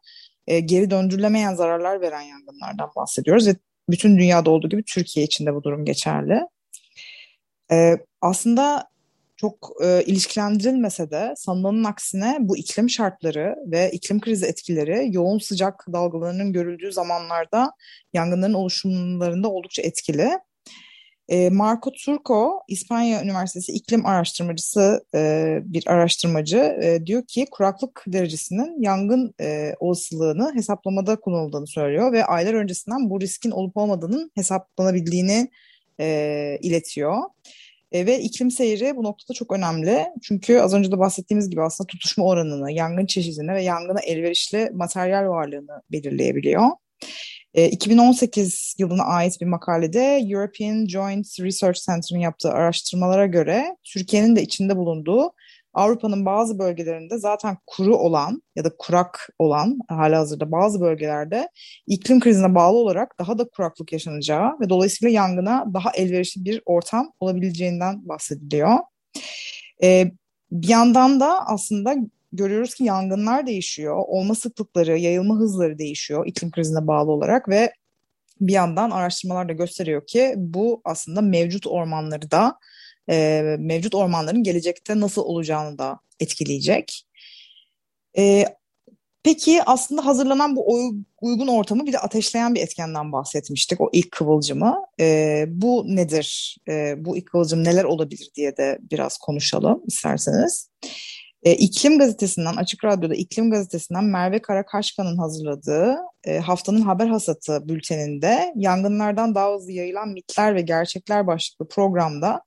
e, 0.47 0.61
geri 0.61 0.91
döndürülemeyen 0.91 1.55
zararlar 1.55 2.01
veren 2.01 2.21
yangınlardan 2.23 2.91
bahsediyoruz. 2.97 3.47
Ve 3.47 3.57
bütün 3.91 4.19
dünyada 4.19 4.51
olduğu 4.51 4.69
gibi 4.69 4.85
Türkiye 4.85 5.27
için 5.27 5.47
de 5.47 5.55
bu 5.55 5.63
durum 5.63 5.85
geçerli. 5.85 6.41
E, 7.75 7.97
aslında 8.21 8.89
çok 9.37 9.73
e, 9.85 10.03
ilişkilendirilmese 10.07 11.11
de 11.11 11.35
sanılanın 11.37 11.85
aksine 11.85 12.37
bu 12.41 12.57
iklim 12.57 12.91
şartları 12.91 13.57
ve 13.67 13.91
iklim 13.91 14.21
krizi 14.21 14.47
etkileri 14.47 15.09
yoğun 15.13 15.39
sıcak 15.39 15.85
dalgalarının 15.93 16.53
görüldüğü 16.53 16.93
zamanlarda 16.93 17.73
yangınların 18.13 18.55
oluşumlarında 18.55 19.49
oldukça 19.49 19.83
etkili. 19.83 20.31
E, 21.29 21.51
Marco 21.51 21.91
Turco, 22.05 22.61
İspanya 22.69 23.23
Üniversitesi 23.23 23.73
iklim 23.73 24.07
araştırmacısı 24.07 25.05
e, 25.15 25.59
bir 25.65 25.87
araştırmacı 25.87 26.59
e, 26.83 27.07
diyor 27.07 27.27
ki 27.27 27.47
kuraklık 27.51 28.05
derecesinin 28.07 28.83
yangın 28.83 29.35
e, 29.41 29.75
olasılığını 29.81 30.55
hesaplamada 30.55 31.17
kullanıldığını 31.17 31.67
söylüyor 31.67 32.13
ve 32.13 32.25
aylar 32.25 32.55
öncesinden 32.55 33.11
bu 33.11 33.21
riskin 33.21 33.51
olup 33.51 33.77
olmadığının 33.77 34.31
hesaplanabildiğini 34.35 35.51
e, 36.01 36.59
iletiyor. 36.63 37.17
E, 37.95 38.07
ve 38.07 38.21
iklim 38.21 38.51
seyri 38.51 38.97
bu 38.97 39.03
noktada 39.03 39.35
çok 39.35 39.53
önemli. 39.53 40.07
Çünkü 40.23 40.59
az 40.59 40.75
önce 40.75 40.93
de 40.93 40.99
bahsettiğimiz 40.99 41.51
gibi 41.51 41.63
aslında 41.63 41.87
tutuşma 41.87 42.25
oranını, 42.25 42.73
yangın 42.73 43.07
çeşidini 43.07 43.53
ve 43.53 43.63
yangına 43.63 44.01
elverişli 44.01 44.71
materyal 44.75 45.29
varlığını 45.29 45.83
belirleyebiliyor. 45.93 46.71
E, 47.55 47.69
2018 47.69 48.75
yılına 48.79 49.05
ait 49.05 49.41
bir 49.41 49.47
makalede 49.47 50.21
European 50.31 50.87
Joint 50.87 51.41
Research 51.41 51.81
Center'ın 51.81 52.21
yaptığı 52.21 52.51
araştırmalara 52.51 53.27
göre 53.27 53.77
Türkiye'nin 53.85 54.37
de 54.37 54.43
içinde 54.43 54.77
bulunduğu 54.77 55.33
Avrupa'nın 55.75 56.27
bazı 56.27 56.59
bölgelerinde 56.59 57.19
zaten 57.19 57.57
kuru 57.67 57.97
olan 57.97 58.43
ya 58.57 58.65
da 58.65 58.71
kurak 58.79 59.29
olan 59.39 59.79
hala 59.89 60.19
hazırda 60.19 60.53
bazı 60.53 60.81
bölgelerde 60.81 61.49
iklim 61.87 62.21
krizine 62.21 62.55
bağlı 62.55 62.77
olarak 62.77 63.19
daha 63.19 63.39
da 63.39 63.49
kuraklık 63.49 63.93
yaşanacağı 63.93 64.61
ve 64.61 64.69
dolayısıyla 64.69 65.13
yangına 65.13 65.65
daha 65.75 65.91
elverişli 65.91 66.45
bir 66.45 66.63
ortam 66.67 67.13
olabileceğinden 67.21 68.09
bahsediliyor. 68.09 68.79
Ee, 69.83 70.13
Bir 70.53 70.69
yandan 70.69 71.21
da 71.21 71.47
aslında 71.47 71.95
görüyoruz 72.33 72.75
ki 72.75 72.85
yangınlar 72.85 73.47
değişiyor. 73.47 73.97
Olma 74.07 74.35
sıklıkları, 74.35 74.99
yayılma 74.99 75.35
hızları 75.37 75.79
değişiyor 75.79 76.27
iklim 76.27 76.51
krizine 76.51 76.87
bağlı 76.87 77.11
olarak 77.11 77.49
ve 77.49 77.73
bir 78.41 78.53
yandan 78.53 78.91
araştırmalar 78.91 79.49
da 79.49 79.53
gösteriyor 79.53 80.07
ki 80.07 80.35
bu 80.37 80.81
aslında 80.85 81.21
mevcut 81.21 81.67
ormanları 81.67 82.31
da 82.31 82.59
e, 83.11 83.43
mevcut 83.59 83.95
ormanların 83.95 84.43
gelecekte 84.43 85.01
nasıl 85.01 85.23
olacağını 85.23 85.79
da 85.79 85.99
etkileyecek. 86.21 87.07
E, 88.19 88.45
peki 89.23 89.63
aslında 89.67 90.07
hazırlanan 90.07 90.57
bu 90.57 90.93
uygun 91.21 91.47
ortamı 91.47 91.87
bir 91.87 91.93
de 91.93 91.99
ateşleyen 91.99 92.55
bir 92.55 92.61
etkenden 92.61 93.13
bahsetmiştik. 93.13 93.81
O 93.81 93.91
ilk 93.93 94.11
kıvılcımı. 94.11 94.77
E, 95.01 95.45
bu 95.49 95.85
nedir? 95.87 96.57
E, 96.69 97.05
bu 97.05 97.17
ilk 97.17 97.27
kıvılcım 97.27 97.65
neler 97.65 97.85
olabilir 97.85 98.31
diye 98.37 98.57
de 98.57 98.79
biraz 98.91 99.19
konuşalım 99.19 99.83
isterseniz. 99.87 100.71
E, 101.43 101.55
İklim 101.55 101.99
Gazetesi'nden, 101.99 102.57
Açık 102.57 102.85
Radyo'da 102.85 103.15
İklim 103.15 103.51
Gazetesi'nden 103.51 104.05
Merve 104.05 104.43
Karakaşkan'ın 104.43 105.17
hazırladığı 105.17 105.97
e, 106.25 106.39
haftanın 106.39 106.81
haber 106.81 107.07
hasatı 107.07 107.69
bülteninde 107.69 108.53
yangınlardan 108.57 109.35
daha 109.35 109.55
hızlı 109.55 109.73
yayılan 109.73 110.09
mitler 110.09 110.55
ve 110.55 110.61
gerçekler 110.61 111.27
başlıklı 111.27 111.69
programda 111.69 112.43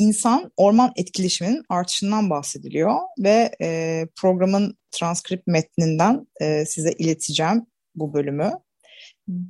insan 0.00 0.52
orman 0.56 0.92
etkileşiminin 0.96 1.62
artışından 1.68 2.30
bahsediliyor 2.30 2.96
ve 3.18 3.50
e, 3.62 4.06
programın 4.20 4.78
transkript 4.90 5.46
metninden 5.46 6.26
e, 6.40 6.64
size 6.66 6.92
ileteceğim 6.92 7.66
bu 7.94 8.14
bölümü. 8.14 8.52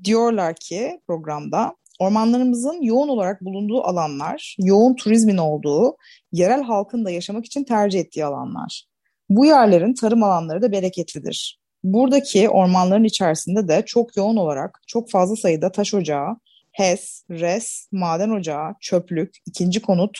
Diyorlar 0.04 0.54
ki 0.56 1.00
programda 1.06 1.76
ormanlarımızın 1.98 2.82
yoğun 2.82 3.08
olarak 3.08 3.44
bulunduğu 3.44 3.82
alanlar, 3.82 4.56
yoğun 4.58 4.94
turizmin 4.94 5.36
olduğu, 5.36 5.96
yerel 6.32 6.62
halkın 6.62 7.04
da 7.04 7.10
yaşamak 7.10 7.44
için 7.44 7.64
tercih 7.64 8.00
ettiği 8.00 8.24
alanlar. 8.24 8.84
Bu 9.28 9.46
yerlerin 9.46 9.94
tarım 9.94 10.22
alanları 10.22 10.62
da 10.62 10.72
bereketlidir. 10.72 11.60
Buradaki 11.84 12.48
ormanların 12.48 13.04
içerisinde 13.04 13.68
de 13.68 13.82
çok 13.86 14.16
yoğun 14.16 14.36
olarak 14.36 14.82
çok 14.86 15.10
fazla 15.10 15.36
sayıda 15.36 15.72
taş 15.72 15.94
ocağı, 15.94 16.36
HES, 16.72 17.24
RES, 17.30 17.88
maden 17.92 18.30
ocağı, 18.30 18.74
çöplük, 18.80 19.36
ikinci 19.46 19.82
konut, 19.82 20.18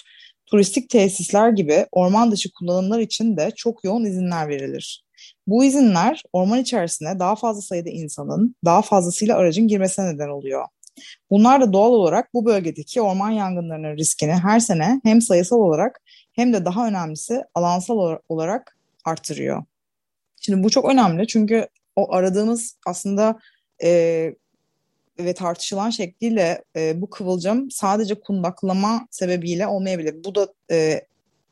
turistik 0.50 0.90
tesisler 0.90 1.50
gibi 1.50 1.86
orman 1.92 2.30
dışı 2.30 2.52
kullanımlar 2.52 2.98
için 2.98 3.36
de 3.36 3.50
çok 3.56 3.84
yoğun 3.84 4.04
izinler 4.04 4.48
verilir. 4.48 5.04
Bu 5.46 5.64
izinler 5.64 6.22
orman 6.32 6.58
içerisine 6.58 7.18
daha 7.18 7.36
fazla 7.36 7.62
sayıda 7.62 7.90
insanın, 7.90 8.56
daha 8.64 8.82
fazlasıyla 8.82 9.36
aracın 9.36 9.68
girmesine 9.68 10.14
neden 10.14 10.28
oluyor. 10.28 10.64
Bunlar 11.30 11.60
da 11.60 11.72
doğal 11.72 11.90
olarak 11.90 12.34
bu 12.34 12.44
bölgedeki 12.44 13.00
orman 13.00 13.30
yangınlarının 13.30 13.96
riskini 13.96 14.32
her 14.32 14.60
sene 14.60 15.00
hem 15.04 15.20
sayısal 15.20 15.56
olarak 15.56 16.00
hem 16.32 16.52
de 16.52 16.64
daha 16.64 16.88
önemlisi 16.88 17.42
alansal 17.54 18.16
olarak 18.28 18.76
artırıyor. 19.04 19.64
Şimdi 20.40 20.64
bu 20.64 20.70
çok 20.70 20.84
önemli 20.84 21.26
çünkü 21.26 21.68
o 21.96 22.14
aradığımız 22.14 22.76
aslında 22.86 23.38
e, 23.82 24.34
ve 25.24 25.34
tartışılan 25.34 25.90
şekliyle 25.90 26.64
e, 26.76 27.00
bu 27.00 27.10
kıvılcım 27.10 27.70
sadece 27.70 28.14
kundaklama 28.14 29.06
sebebiyle 29.10 29.66
olmayabilir. 29.66 30.24
Bu 30.24 30.34
da 30.34 30.48
e, 30.70 31.00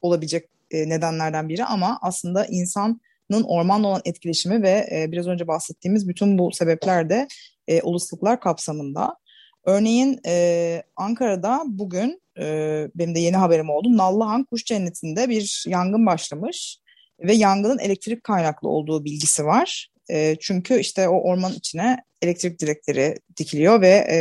olabilecek 0.03 0.49
e, 0.71 0.89
nedenlerden 0.89 1.49
biri 1.49 1.65
ama 1.65 1.99
aslında 2.03 2.47
insanın 2.47 3.01
ormanla 3.45 3.89
olan 3.89 4.03
etkileşimi 4.05 4.63
ve 4.63 4.89
e, 4.93 5.13
biraz 5.13 5.27
önce 5.27 5.49
bahsettiğimiz 5.49 6.09
bütün 6.09 6.39
bu 6.39 6.53
sebepler 6.53 7.11
de 7.11 7.29
e, 7.69 7.83
olasılıklar 7.83 8.41
kapsamında. 8.41 9.17
Örneğin 9.65 10.21
e, 10.27 10.83
Ankara'da 10.97 11.63
bugün 11.67 12.23
e, 12.39 12.45
benim 12.95 13.15
de 13.15 13.21
yeni 13.21 13.37
haberim 13.37 13.71
oldu. 13.71 13.97
Nallıhan 13.97 14.45
Kuş 14.45 14.65
Cenneti'nde 14.65 15.29
bir 15.29 15.65
yangın 15.69 16.07
başlamış 16.07 16.79
ve 17.21 17.35
yangının 17.35 17.79
elektrik 17.79 18.25
kaynaklı 18.25 18.69
olduğu 18.69 19.05
bilgisi 19.05 19.45
var. 19.45 19.89
E, 20.11 20.37
çünkü 20.41 20.79
işte 20.79 21.09
o 21.09 21.21
orman 21.21 21.53
içine 21.53 21.97
elektrik 22.23 22.59
direkleri 22.61 23.15
dikiliyor 23.37 23.81
ve 23.81 23.89
e, 23.89 24.19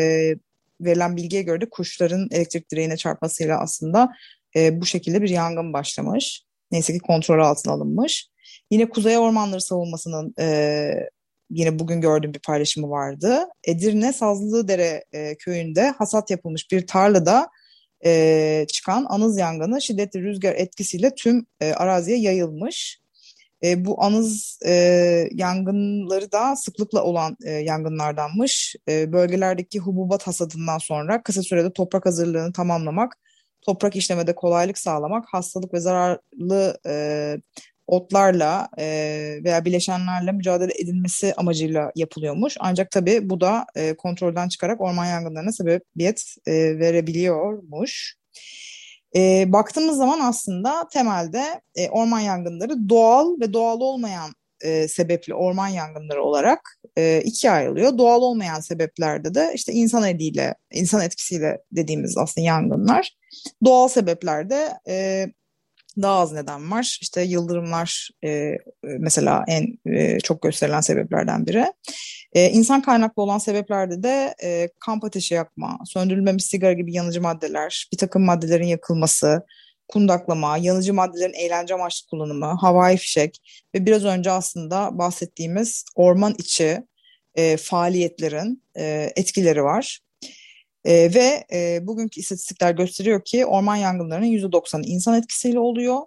verilen 0.82 1.18
bilgiye 1.18 1.42
göre 1.42 1.62
de 1.62 1.70
kuşların 1.70 2.28
elektrik 2.32 2.72
direğine 2.72 2.98
çarpmasıyla 2.98 3.60
aslında 3.60 4.10
e, 4.56 4.82
bu 4.82 4.86
şekilde 4.86 5.22
bir 5.22 5.30
yangın 5.30 5.74
başlamış. 5.74 6.44
Neyse 6.72 6.94
ki 6.94 7.00
kontrol 7.00 7.40
altına 7.40 7.74
alınmış. 7.74 8.28
Yine 8.72 8.90
Kuzey 8.90 9.18
Ormanları 9.18 9.62
Savunması'nın 9.62 10.34
e, 10.40 11.10
yine 11.50 11.80
bugün 11.80 12.02
gördüğüm 12.02 12.34
bir 12.34 12.40
paylaşımı 12.40 12.90
vardı. 12.90 13.40
Edirne 13.64 14.14
Sazlıdere 14.14 15.06
e, 15.12 15.36
köyünde 15.36 15.90
hasat 15.90 16.32
yapılmış 16.32 16.72
bir 16.72 16.88
tarlada 16.88 17.50
e, 18.06 18.66
çıkan 18.70 19.06
anız 19.10 19.38
yangını 19.38 19.82
şiddetli 19.82 20.24
rüzgar 20.24 20.54
etkisiyle 20.54 21.16
tüm 21.16 21.46
e, 21.60 21.74
araziye 21.74 22.18
yayılmış. 22.18 23.00
E, 23.64 23.86
bu 23.86 24.04
anız 24.04 24.60
e, 24.66 24.74
yangınları 25.32 26.32
da 26.32 26.56
sıklıkla 26.56 27.04
olan 27.04 27.38
e, 27.46 27.52
yangınlardanmış. 27.52 28.76
E, 28.90 29.14
bölgelerdeki 29.14 29.80
hububat 29.80 30.28
hasadından 30.28 30.78
sonra 30.78 31.24
kısa 31.24 31.44
sürede 31.44 31.74
toprak 31.74 32.06
hazırlığını 32.06 32.54
tamamlamak, 32.54 33.18
toprak 33.62 33.96
işlemede 33.96 34.36
kolaylık 34.36 34.78
sağlamak, 34.78 35.26
hastalık 35.32 35.74
ve 35.74 35.80
zararlı 35.80 36.80
e, 36.88 37.38
otlarla 37.88 38.70
e, 38.78 38.86
veya 39.44 39.66
bileşenlerle 39.66 40.32
mücadele 40.32 40.72
edilmesi 40.80 41.34
amacıyla 41.38 41.92
yapılıyormuş. 41.96 42.58
Ancak 42.60 42.92
tabii 42.92 43.30
bu 43.30 43.42
da 43.42 43.66
e, 43.76 43.94
kontrolden 43.94 44.50
çıkarak 44.50 44.82
orman 44.82 45.06
yangınlarına 45.06 45.52
sebebiyet 45.52 46.36
e, 46.48 46.54
verebiliyormuş. 46.80 48.16
E, 49.18 49.46
baktığımız 49.48 49.98
zaman 49.98 50.20
aslında 50.20 50.88
temelde 50.94 51.62
e, 51.76 51.90
orman 51.90 52.20
yangınları 52.20 52.90
doğal 52.90 53.40
ve 53.40 53.54
doğal 53.54 53.82
olmayan 53.82 54.32
e, 54.62 54.88
sebepli 54.88 55.34
orman 55.34 55.68
yangınları 55.68 56.24
olarak 56.24 56.80
e, 56.98 57.22
ikiye 57.26 57.54
ayrılıyor. 57.54 57.98
Doğal 57.98 58.22
olmayan 58.22 58.60
sebeplerde 58.60 59.34
de 59.34 59.52
işte 59.56 59.74
insan 59.74 60.04
eliyle, 60.04 60.56
insan 60.72 61.02
etkisiyle 61.02 61.62
dediğimiz 61.72 62.18
aslında 62.18 62.46
yangınlar. 62.48 63.14
Doğal 63.66 63.88
sebeplerde 63.88 64.70
e, 64.88 65.28
daha 66.02 66.20
az 66.20 66.32
neden 66.34 66.72
var. 66.72 66.98
İşte 67.02 67.22
yıldırımlar 67.22 68.10
e, 68.24 68.52
mesela 68.84 69.44
en 69.48 69.78
e, 69.86 70.20
çok 70.20 70.42
gösterilen 70.42 70.82
sebeplerden 70.82 71.46
biri. 71.48 71.66
E, 72.38 72.50
insan 72.50 72.82
kaynaklı 72.82 73.22
olan 73.22 73.38
sebeplerde 73.38 74.04
de 74.04 74.36
e, 74.44 74.70
kamp 74.80 75.04
ateşi 75.04 75.34
yakma, 75.34 75.80
söndürülmemiş 75.86 76.46
sigara 76.46 76.74
gibi 76.74 76.94
yanıcı 76.94 77.22
maddeler, 77.22 77.88
bir 77.92 77.98
takım 77.98 78.26
maddelerin 78.26 78.68
yakılması, 78.68 79.46
kundaklama, 79.88 80.58
yanıcı 80.58 80.94
maddelerin 80.94 81.34
eğlence 81.34 81.74
amaçlı 81.74 82.10
kullanımı, 82.10 82.46
havai 82.46 82.98
fişek 82.98 83.42
ve 83.76 83.86
biraz 83.86 84.06
önce 84.06 84.32
aslında 84.32 84.98
bahsettiğimiz 84.98 85.86
orman 85.96 86.36
içi 86.38 86.84
e, 87.36 87.58
faaliyetlerin 87.58 88.64
e, 88.78 89.12
etkileri 89.16 89.64
var. 89.64 90.00
E, 90.86 90.94
ve 90.94 91.46
e, 91.54 91.88
bugünkü 91.88 92.20
istatistikler 92.20 92.72
gösteriyor 92.72 93.22
ki 93.26 93.46
orman 93.46 93.76
yangınlarının 93.76 94.28
%90'ı 94.28 94.86
insan 94.86 95.20
etkisiyle 95.20 95.60
oluyor. 95.60 95.98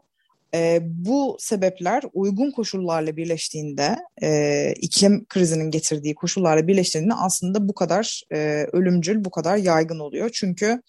E, 0.54 0.80
bu 0.82 1.36
sebepler 1.40 2.02
uygun 2.12 2.50
koşullarla 2.50 3.16
birleştiğinde, 3.16 3.96
e, 4.22 4.72
iklim 4.72 5.24
krizinin 5.24 5.70
getirdiği 5.70 6.14
koşullarla 6.14 6.68
birleştiğinde 6.68 7.14
aslında 7.14 7.68
bu 7.68 7.74
kadar 7.74 8.22
e, 8.32 8.66
ölümcül, 8.72 9.24
bu 9.24 9.30
kadar 9.30 9.56
yaygın 9.56 9.98
oluyor. 9.98 10.30
Çünkü 10.32 10.82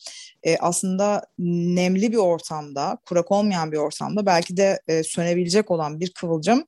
e, 0.43 0.57
aslında 0.57 1.25
nemli 1.39 2.11
bir 2.11 2.17
ortamda, 2.17 2.97
kurak 3.05 3.31
olmayan 3.31 3.71
bir 3.71 3.77
ortamda 3.77 4.25
belki 4.25 4.57
de 4.57 4.79
e, 4.87 5.03
sönebilecek 5.03 5.71
olan 5.71 5.99
bir 5.99 6.11
kıvılcım, 6.13 6.65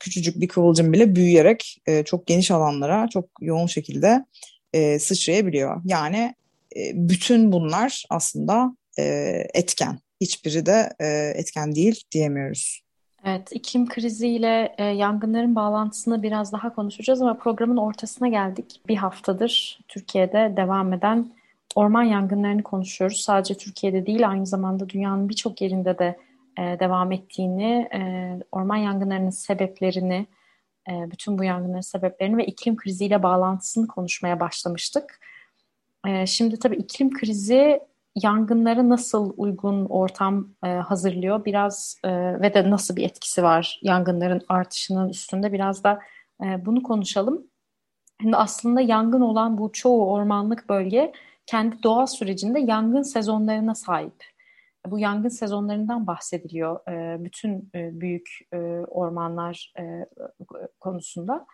küçücük 0.00 0.40
bir 0.40 0.48
kıvılcım 0.48 0.92
bile 0.92 1.14
büyüyerek 1.16 1.78
e, 1.86 2.04
çok 2.04 2.26
geniş 2.26 2.50
alanlara 2.50 3.08
çok 3.08 3.24
yoğun 3.40 3.66
şekilde 3.66 4.24
e, 4.72 4.98
sıçrayabiliyor. 4.98 5.82
Yani 5.84 6.34
e, 6.76 6.80
bütün 6.94 7.52
bunlar 7.52 8.04
aslında 8.10 8.76
e, 8.98 9.02
etken. 9.54 9.98
Hiçbiri 10.20 10.66
de 10.66 10.92
e, 11.00 11.06
etken 11.34 11.74
değil 11.74 12.02
diyemiyoruz. 12.12 12.80
Evet, 13.24 13.48
iklim 13.52 13.88
kriziyle 13.88 14.74
e, 14.78 14.84
yangınların 14.84 15.54
bağlantısını 15.54 16.22
biraz 16.22 16.52
daha 16.52 16.74
konuşacağız 16.74 17.22
ama 17.22 17.38
programın 17.38 17.76
ortasına 17.76 18.28
geldik. 18.28 18.80
Bir 18.88 18.96
haftadır 18.96 19.78
Türkiye'de 19.88 20.54
devam 20.56 20.92
eden 20.92 21.32
orman 21.74 22.02
yangınlarını 22.02 22.62
konuşuyoruz. 22.62 23.20
Sadece 23.20 23.54
Türkiye'de 23.54 24.06
değil, 24.06 24.28
aynı 24.28 24.46
zamanda 24.46 24.88
dünyanın 24.88 25.28
birçok 25.28 25.60
yerinde 25.60 25.98
de 25.98 26.18
e, 26.58 26.62
devam 26.80 27.12
ettiğini, 27.12 27.88
e, 27.94 28.00
orman 28.52 28.76
yangınlarının 28.76 29.30
sebeplerini, 29.30 30.26
e, 30.90 31.10
bütün 31.10 31.38
bu 31.38 31.44
yangınların 31.44 31.80
sebeplerini 31.80 32.36
ve 32.36 32.46
iklim 32.46 32.76
kriziyle 32.76 33.22
bağlantısını 33.22 33.86
konuşmaya 33.86 34.40
başlamıştık. 34.40 35.20
E, 36.06 36.26
şimdi 36.26 36.58
tabii 36.58 36.76
iklim 36.76 37.12
krizi 37.12 37.80
yangınlara 38.22 38.88
nasıl 38.88 39.34
uygun 39.36 39.84
ortam 39.84 40.48
e, 40.64 40.68
hazırlıyor 40.68 41.44
biraz 41.44 42.00
e, 42.04 42.40
ve 42.40 42.54
de 42.54 42.70
nasıl 42.70 42.96
bir 42.96 43.04
etkisi 43.04 43.42
var 43.42 43.80
yangınların 43.82 44.42
artışının 44.48 45.08
üstünde 45.08 45.52
biraz 45.52 45.84
da 45.84 46.00
e, 46.44 46.66
bunu 46.66 46.82
konuşalım. 46.82 47.46
Şimdi 48.20 48.36
aslında 48.36 48.80
yangın 48.80 49.20
olan 49.20 49.58
bu 49.58 49.72
çoğu 49.72 50.12
ormanlık 50.12 50.68
bölge 50.68 51.12
kendi 51.46 51.82
doğal 51.82 52.06
sürecinde 52.06 52.60
yangın 52.60 53.02
sezonlarına 53.02 53.74
sahip. 53.74 54.24
bu 54.86 54.98
yangın 54.98 55.28
sezonlarından 55.28 56.06
bahsediliyor 56.06 56.88
e, 56.90 57.24
bütün 57.24 57.70
e, 57.74 58.00
büyük 58.00 58.28
e, 58.52 58.56
ormanlar 58.88 59.72
konusunda. 60.80 61.46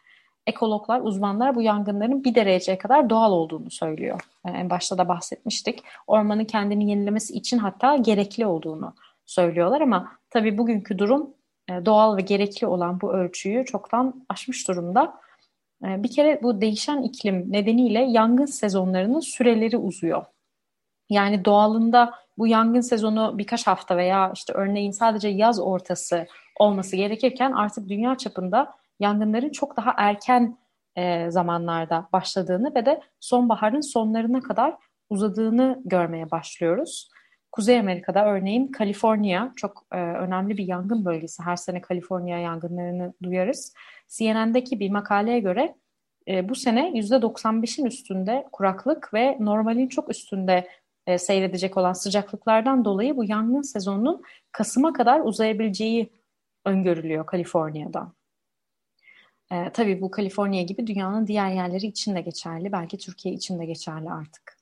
Ekologlar, 0.47 1.01
uzmanlar 1.01 1.55
bu 1.55 1.63
yangınların 1.63 2.25
bir 2.25 2.35
dereceye 2.35 2.79
kadar 2.79 3.11
doğal 3.11 3.33
olduğunu 3.33 3.71
söylüyor. 3.71 4.21
E, 4.47 4.51
en 4.51 4.71
başta 4.71 4.99
da 4.99 5.09
bahsetmiştik. 5.09 5.83
Ormanın 6.07 6.45
kendini 6.45 6.91
yenilemesi 6.91 7.35
için 7.35 7.59
hatta 7.59 7.97
gerekli 7.97 8.47
olduğunu 8.47 8.95
söylüyorlar 9.27 9.81
ama 9.81 10.13
tabii 10.31 10.59
bugünkü 10.59 10.99
durum 10.99 11.35
e, 11.71 11.87
doğal 11.87 12.17
ve 12.17 12.21
gerekli 12.21 12.67
olan 12.67 13.01
bu 13.01 13.13
ölçüyü 13.13 13.65
çoktan 13.65 14.27
aşmış 14.29 14.69
durumda. 14.69 15.15
E, 15.85 16.03
bir 16.03 16.11
kere 16.11 16.41
bu 16.43 16.61
değişen 16.61 17.03
iklim 17.03 17.53
nedeniyle 17.53 18.01
yangın 18.01 18.47
sezonlarının 18.47 19.21
süreleri 19.21 19.77
uzuyor. 19.77 20.25
Yani 21.11 21.45
doğalında 21.45 22.15
bu 22.39 22.47
yangın 22.47 22.81
sezonu 22.81 23.39
birkaç 23.39 23.67
hafta 23.67 23.97
veya 23.97 24.33
işte 24.35 24.53
örneğin 24.53 24.91
sadece 24.91 25.29
yaz 25.29 25.61
ortası 25.61 26.27
olması 26.57 26.97
gerekirken 26.97 27.53
artık 27.53 27.89
dünya 27.89 28.19
çapında 28.19 28.75
yangınların 29.01 29.51
çok 29.51 29.77
daha 29.77 29.95
erken 29.97 30.59
e, 30.97 31.31
zamanlarda 31.31 32.09
başladığını 32.13 32.75
ve 32.75 32.87
de 32.87 33.01
sonbaharın 33.21 33.81
sonlarına 33.81 34.41
kadar 34.41 34.77
uzadığını 35.11 35.83
görmeye 35.85 36.31
başlıyoruz. 36.31 37.09
Kuzey 37.53 37.81
Amerika'da 37.81 38.27
örneğin 38.27 38.69
Kaliforniya 38.69 39.53
çok 39.57 39.87
e, 39.93 39.97
önemli 39.97 40.57
bir 40.57 40.69
yangın 40.69 41.05
bölgesi. 41.05 41.43
Her 41.43 41.57
sene 41.57 41.81
Kaliforniya 41.81 42.39
yangınlarını 42.39 43.15
duyarız. 43.23 43.75
CNN'deki 44.09 44.81
bir 44.81 44.91
makaleye 44.91 45.41
göre 45.41 45.75
e, 46.29 46.49
bu 46.49 46.55
sene 46.55 46.91
%95'in 46.91 47.85
üstünde 47.85 48.47
kuraklık 48.53 49.15
ve 49.15 49.37
normalin 49.41 49.89
çok 49.89 50.11
üstünde 50.11 50.69
e, 51.07 51.19
seyredecek 51.19 51.77
olan 51.77 51.93
sıcaklıklardan 51.93 52.85
dolayı 52.85 53.17
bu 53.17 53.25
yangın 53.25 53.63
sezonunun 53.63 54.23
Kasım'a 54.53 54.93
kadar 54.93 55.21
uzayabileceği 55.21 56.13
öngörülüyor 56.65 57.27
Kaliforniya'da. 57.27 58.13
E, 59.53 59.71
tabii 59.73 60.01
bu 60.01 60.11
Kaliforniya 60.11 60.63
gibi 60.63 60.87
dünyanın 60.87 61.27
diğer 61.27 61.51
yerleri 61.51 61.87
için 61.87 62.15
de 62.15 62.21
geçerli. 62.21 62.73
Belki 62.73 62.99
Türkiye 62.99 63.35
için 63.35 63.59
de 63.59 63.65
geçerli 63.65 64.11
artık. 64.11 64.59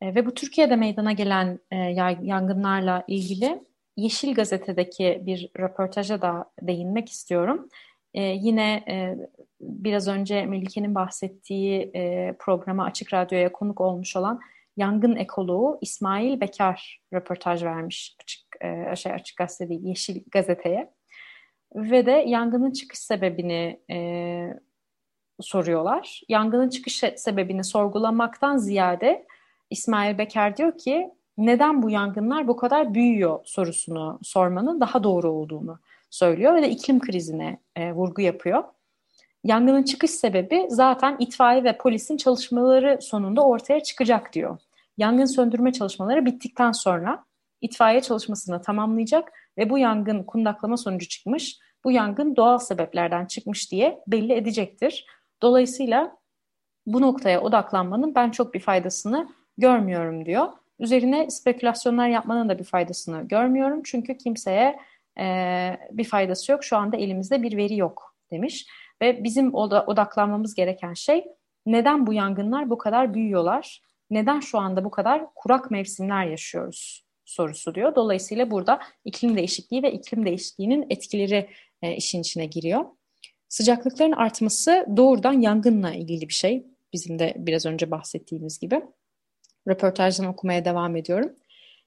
E, 0.00 0.14
ve 0.14 0.26
bu 0.26 0.34
Türkiye'de 0.34 0.76
meydana 0.76 1.12
gelen 1.12 1.58
e, 1.70 1.76
yangınlarla 2.22 3.04
ilgili 3.08 3.62
Yeşil 3.96 4.34
Gazete'deki 4.34 5.22
bir 5.26 5.50
röportaja 5.58 6.22
da 6.22 6.50
değinmek 6.62 7.08
istiyorum. 7.08 7.68
E, 8.14 8.22
yine 8.22 8.84
e, 8.88 9.16
biraz 9.60 10.08
önce 10.08 10.46
Melike'nin 10.46 10.94
bahsettiği 10.94 11.90
e, 11.94 12.34
programa 12.38 12.84
Açık 12.84 13.14
Radyo'ya 13.14 13.52
konuk 13.52 13.80
olmuş 13.80 14.16
olan 14.16 14.40
yangın 14.76 15.16
ekoloğu 15.16 15.78
İsmail 15.80 16.40
Bekar 16.40 17.00
röportaj 17.12 17.64
vermiş 17.64 18.16
açık, 18.22 18.40
e, 18.60 18.96
şey, 18.96 19.12
açık 19.12 19.36
gazete 19.36 19.68
değil, 19.68 19.80
Yeşil 19.82 20.22
Gazete'ye. 20.30 20.90
Ve 21.74 22.06
de 22.06 22.24
yangının 22.26 22.70
çıkış 22.70 22.98
sebebini 22.98 23.80
e, 23.90 23.98
soruyorlar. 25.40 26.20
Yangının 26.28 26.68
çıkış 26.68 27.04
sebebini 27.16 27.64
sorgulamaktan 27.64 28.56
ziyade 28.56 29.26
İsmail 29.70 30.18
Bekar 30.18 30.56
diyor 30.56 30.78
ki 30.78 31.10
neden 31.38 31.82
bu 31.82 31.90
yangınlar 31.90 32.48
bu 32.48 32.56
kadar 32.56 32.94
büyüyor 32.94 33.40
sorusunu 33.44 34.18
sormanın 34.22 34.80
daha 34.80 35.04
doğru 35.04 35.30
olduğunu 35.30 35.78
söylüyor 36.10 36.54
ve 36.54 36.62
de 36.62 36.70
iklim 36.70 37.00
krizine 37.00 37.58
e, 37.76 37.92
vurgu 37.92 38.22
yapıyor. 38.22 38.64
Yangının 39.44 39.82
çıkış 39.82 40.10
sebebi 40.10 40.66
zaten 40.68 41.16
itfaiye 41.18 41.64
ve 41.64 41.78
polisin 41.78 42.16
çalışmaları 42.16 42.98
sonunda 43.02 43.42
ortaya 43.44 43.82
çıkacak 43.82 44.32
diyor. 44.32 44.58
Yangın 44.96 45.24
söndürme 45.24 45.72
çalışmaları 45.72 46.24
bittikten 46.24 46.72
sonra 46.72 47.24
itfaiye 47.60 48.00
çalışmasını 48.00 48.62
tamamlayacak 48.62 49.32
ve 49.58 49.70
bu 49.70 49.78
yangın 49.78 50.22
kundaklama 50.22 50.76
sonucu 50.76 51.08
çıkmış, 51.08 51.58
bu 51.84 51.92
yangın 51.92 52.36
doğal 52.36 52.58
sebeplerden 52.58 53.26
çıkmış 53.26 53.72
diye 53.72 54.00
belli 54.06 54.32
edecektir. 54.32 55.06
Dolayısıyla 55.42 56.16
bu 56.86 57.02
noktaya 57.02 57.40
odaklanmanın 57.40 58.14
ben 58.14 58.30
çok 58.30 58.54
bir 58.54 58.60
faydasını 58.60 59.28
görmüyorum 59.58 60.26
diyor. 60.26 60.46
Üzerine 60.78 61.30
spekülasyonlar 61.30 62.08
yapmanın 62.08 62.48
da 62.48 62.58
bir 62.58 62.64
faydasını 62.64 63.28
görmüyorum. 63.28 63.82
Çünkü 63.84 64.18
kimseye 64.18 64.78
e, 65.20 65.76
bir 65.90 66.04
faydası 66.04 66.52
yok. 66.52 66.64
Şu 66.64 66.76
anda 66.76 66.96
elimizde 66.96 67.42
bir 67.42 67.56
veri 67.56 67.76
yok 67.76 68.16
demiş. 68.30 68.66
Ve 69.02 69.24
bizim 69.24 69.54
odaklanmamız 69.54 70.54
gereken 70.54 70.94
şey 70.94 71.24
neden 71.66 72.06
bu 72.06 72.12
yangınlar 72.12 72.70
bu 72.70 72.78
kadar 72.78 73.14
büyüyorlar? 73.14 73.82
Neden 74.10 74.40
şu 74.40 74.58
anda 74.58 74.84
bu 74.84 74.90
kadar 74.90 75.34
kurak 75.34 75.70
mevsimler 75.70 76.24
yaşıyoruz 76.24 77.07
sorusu 77.28 77.74
diyor. 77.74 77.94
Dolayısıyla 77.94 78.50
burada 78.50 78.80
iklim 79.04 79.36
değişikliği 79.36 79.82
ve 79.82 79.92
iklim 79.92 80.26
değişikliğinin 80.26 80.86
etkileri 80.90 81.50
e, 81.82 81.96
işin 81.96 82.20
içine 82.20 82.46
giriyor. 82.46 82.84
Sıcaklıkların 83.48 84.12
artması 84.12 84.86
doğrudan 84.96 85.32
yangınla 85.32 85.92
ilgili 85.92 86.28
bir 86.28 86.34
şey. 86.34 86.66
Bizim 86.92 87.18
de 87.18 87.34
biraz 87.36 87.66
önce 87.66 87.90
bahsettiğimiz 87.90 88.58
gibi. 88.58 88.82
Röportajdan 89.68 90.26
okumaya 90.26 90.64
devam 90.64 90.96
ediyorum. 90.96 91.36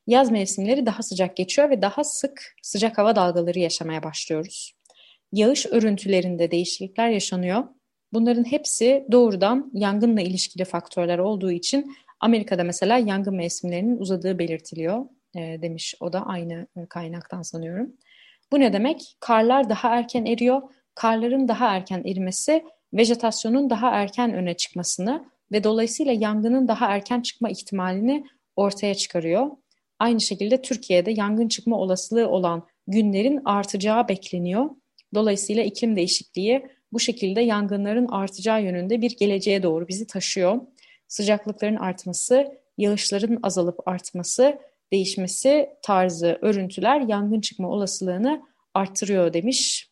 Yaz 0.08 0.32
mevsimleri 0.32 0.86
daha 0.86 1.04
sıcak 1.04 1.38
geçiyor 1.38 1.70
ve 1.70 1.82
daha 1.82 2.04
sık 2.04 2.56
sıcak 2.62 2.98
hava 2.98 3.16
dalgaları 3.16 3.60
yaşamaya 3.60 4.04
başlıyoruz. 4.04 4.74
Yağış 5.32 5.66
örüntülerinde 5.66 6.52
değişiklikler 6.52 7.10
yaşanıyor. 7.10 7.64
Bunların 8.14 8.44
hepsi 8.44 9.06
doğrudan 9.12 9.72
yangınla 9.74 10.22
ilişkili 10.22 10.66
faktörler 10.66 11.18
olduğu 11.18 11.52
için 11.52 11.96
Amerika'da 12.20 12.64
mesela 12.64 12.98
yangın 12.98 13.36
mevsimlerinin 13.36 13.98
uzadığı 13.98 14.40
belirtiliyor 14.40 15.06
e, 15.36 15.62
demiş 15.62 15.96
o 16.00 16.14
da 16.14 16.26
aynı 16.26 16.68
e, 16.78 16.86
kaynaktan 16.86 17.42
sanıyorum. 17.42 17.94
Bu 18.52 18.60
ne 18.60 18.74
demek? 18.74 19.16
Karlar 19.20 19.70
daha 19.70 19.96
erken 19.96 20.26
eriyor. 20.26 20.62
Karların 20.96 21.48
daha 21.48 21.76
erken 21.76 22.04
erimesi 22.06 22.64
vejetasyonun 22.94 23.70
daha 23.70 23.90
erken 23.90 24.34
öne 24.34 24.54
çıkmasını 24.54 25.26
ve 25.52 25.64
dolayısıyla 25.64 26.14
yangının 26.14 26.68
daha 26.68 26.86
erken 26.86 27.22
çıkma 27.22 27.50
ihtimalini 27.50 28.26
ortaya 28.56 28.96
çıkarıyor. 28.96 29.48
Aynı 30.00 30.22
şekilde 30.22 30.62
Türkiye'de 30.62 31.12
yangın 31.12 31.48
çıkma 31.48 31.78
olasılığı 31.78 32.30
olan 32.30 32.68
günlerin 32.88 33.42
artacağı 33.46 34.08
bekleniyor. 34.08 34.70
Dolayısıyla 35.14 35.64
iklim 35.64 35.96
değişikliği 35.96 36.66
bu 36.94 37.00
şekilde 37.00 37.42
yangınların 37.42 38.08
artacağı 38.08 38.64
yönünde 38.64 39.02
bir 39.02 39.18
geleceğe 39.18 39.64
doğru 39.64 39.88
bizi 39.88 40.08
taşıyor. 40.08 40.62
Sıcaklıkların 41.08 41.76
artması, 41.76 42.48
yağışların 42.78 43.40
azalıp 43.44 43.88
artması, 43.88 44.60
değişmesi 44.94 45.70
tarzı 45.82 46.40
örüntüler 46.42 47.02
yangın 47.02 47.42
çıkma 47.42 47.70
olasılığını 47.70 48.42
arttırıyor 48.74 49.34
demiş 49.34 49.90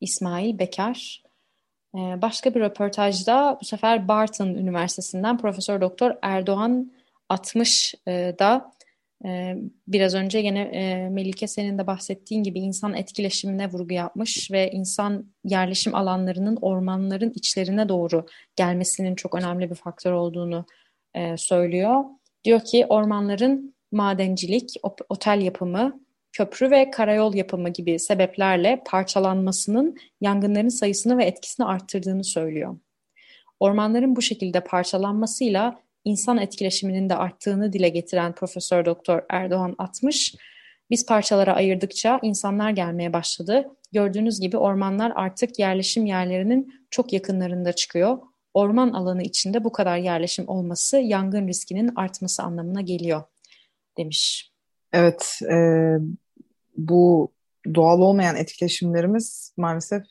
İsmail 0.00 0.58
Bekar. 0.58 1.22
Ee, 1.94 1.98
başka 1.98 2.54
bir 2.54 2.60
röportajda 2.60 3.58
bu 3.60 3.64
sefer 3.64 4.08
Barton 4.08 4.48
Üniversitesi'nden 4.48 5.38
Profesör 5.38 5.80
Doktor 5.80 6.14
Erdoğan 6.22 6.92
60 7.28 7.94
e, 8.08 8.34
da 8.38 8.72
e, 9.24 9.56
biraz 9.88 10.14
önce 10.14 10.38
yine 10.38 10.60
e, 10.60 11.08
Melike 11.08 11.46
senin 11.48 11.78
de 11.78 11.86
bahsettiğin 11.86 12.42
gibi 12.42 12.60
insan 12.60 12.94
etkileşimine 12.94 13.70
vurgu 13.70 13.94
yapmış 13.94 14.50
ve 14.50 14.70
insan 14.70 15.32
yerleşim 15.44 15.94
alanlarının 15.94 16.58
ormanların 16.60 17.32
içlerine 17.34 17.88
doğru 17.88 18.26
gelmesinin 18.56 19.14
çok 19.14 19.34
önemli 19.34 19.70
bir 19.70 19.74
faktör 19.74 20.12
olduğunu 20.12 20.64
söylüyor. 21.36 22.04
Diyor 22.44 22.60
ki 22.60 22.86
ormanların 22.88 23.74
madencilik, 23.92 24.74
otel 25.08 25.40
yapımı, 25.40 26.00
köprü 26.32 26.70
ve 26.70 26.90
karayol 26.90 27.34
yapımı 27.34 27.68
gibi 27.68 27.98
sebeplerle 27.98 28.82
parçalanmasının 28.86 29.96
yangınların 30.20 30.68
sayısını 30.68 31.18
ve 31.18 31.24
etkisini 31.24 31.66
arttırdığını 31.66 32.24
söylüyor. 32.24 32.76
Ormanların 33.60 34.16
bu 34.16 34.22
şekilde 34.22 34.60
parçalanmasıyla 34.60 35.80
insan 36.04 36.38
etkileşiminin 36.38 37.08
de 37.08 37.16
arttığını 37.16 37.72
dile 37.72 37.88
getiren 37.88 38.32
Profesör 38.34 38.84
Doktor 38.84 39.22
Erdoğan 39.30 39.74
Atmış, 39.78 40.34
biz 40.90 41.06
parçalara 41.06 41.54
ayırdıkça 41.54 42.20
insanlar 42.22 42.70
gelmeye 42.70 43.12
başladı. 43.12 43.68
Gördüğünüz 43.92 44.40
gibi 44.40 44.56
ormanlar 44.56 45.12
artık 45.14 45.58
yerleşim 45.58 46.06
yerlerinin 46.06 46.74
çok 46.90 47.12
yakınlarında 47.12 47.72
çıkıyor. 47.72 48.18
Orman 48.54 48.92
alanı 48.92 49.22
içinde 49.22 49.64
bu 49.64 49.72
kadar 49.72 49.96
yerleşim 49.96 50.48
olması 50.48 50.96
yangın 50.96 51.48
riskinin 51.48 51.92
artması 51.96 52.42
anlamına 52.42 52.80
geliyor 52.80 53.22
demiş. 53.98 54.52
Evet, 54.92 55.38
e, 55.50 55.56
bu 56.76 57.32
doğal 57.74 58.00
olmayan 58.00 58.36
etkileşimlerimiz 58.36 59.54
maalesef 59.56 60.02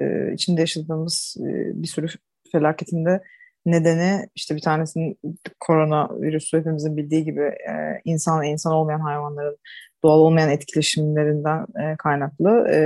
e, 0.00 0.32
içinde 0.34 0.60
yaşadığımız 0.60 1.36
e, 1.40 1.82
bir 1.82 1.88
sürü 1.88 2.06
felaketinde 2.52 3.22
nedeni 3.66 4.28
işte 4.34 4.56
bir 4.56 4.60
tanesinin 4.60 5.18
koronavirüsü 5.60 6.58
hepimizin 6.58 6.96
bildiği 6.96 7.24
gibi 7.24 7.42
e, 7.42 8.00
insan 8.04 8.44
insan 8.44 8.72
olmayan 8.72 9.00
hayvanların 9.00 9.56
doğal 10.04 10.18
olmayan 10.18 10.50
etkileşimlerinden 10.50 11.66
e, 11.82 11.96
kaynaklı 11.96 12.68
e, 12.68 12.78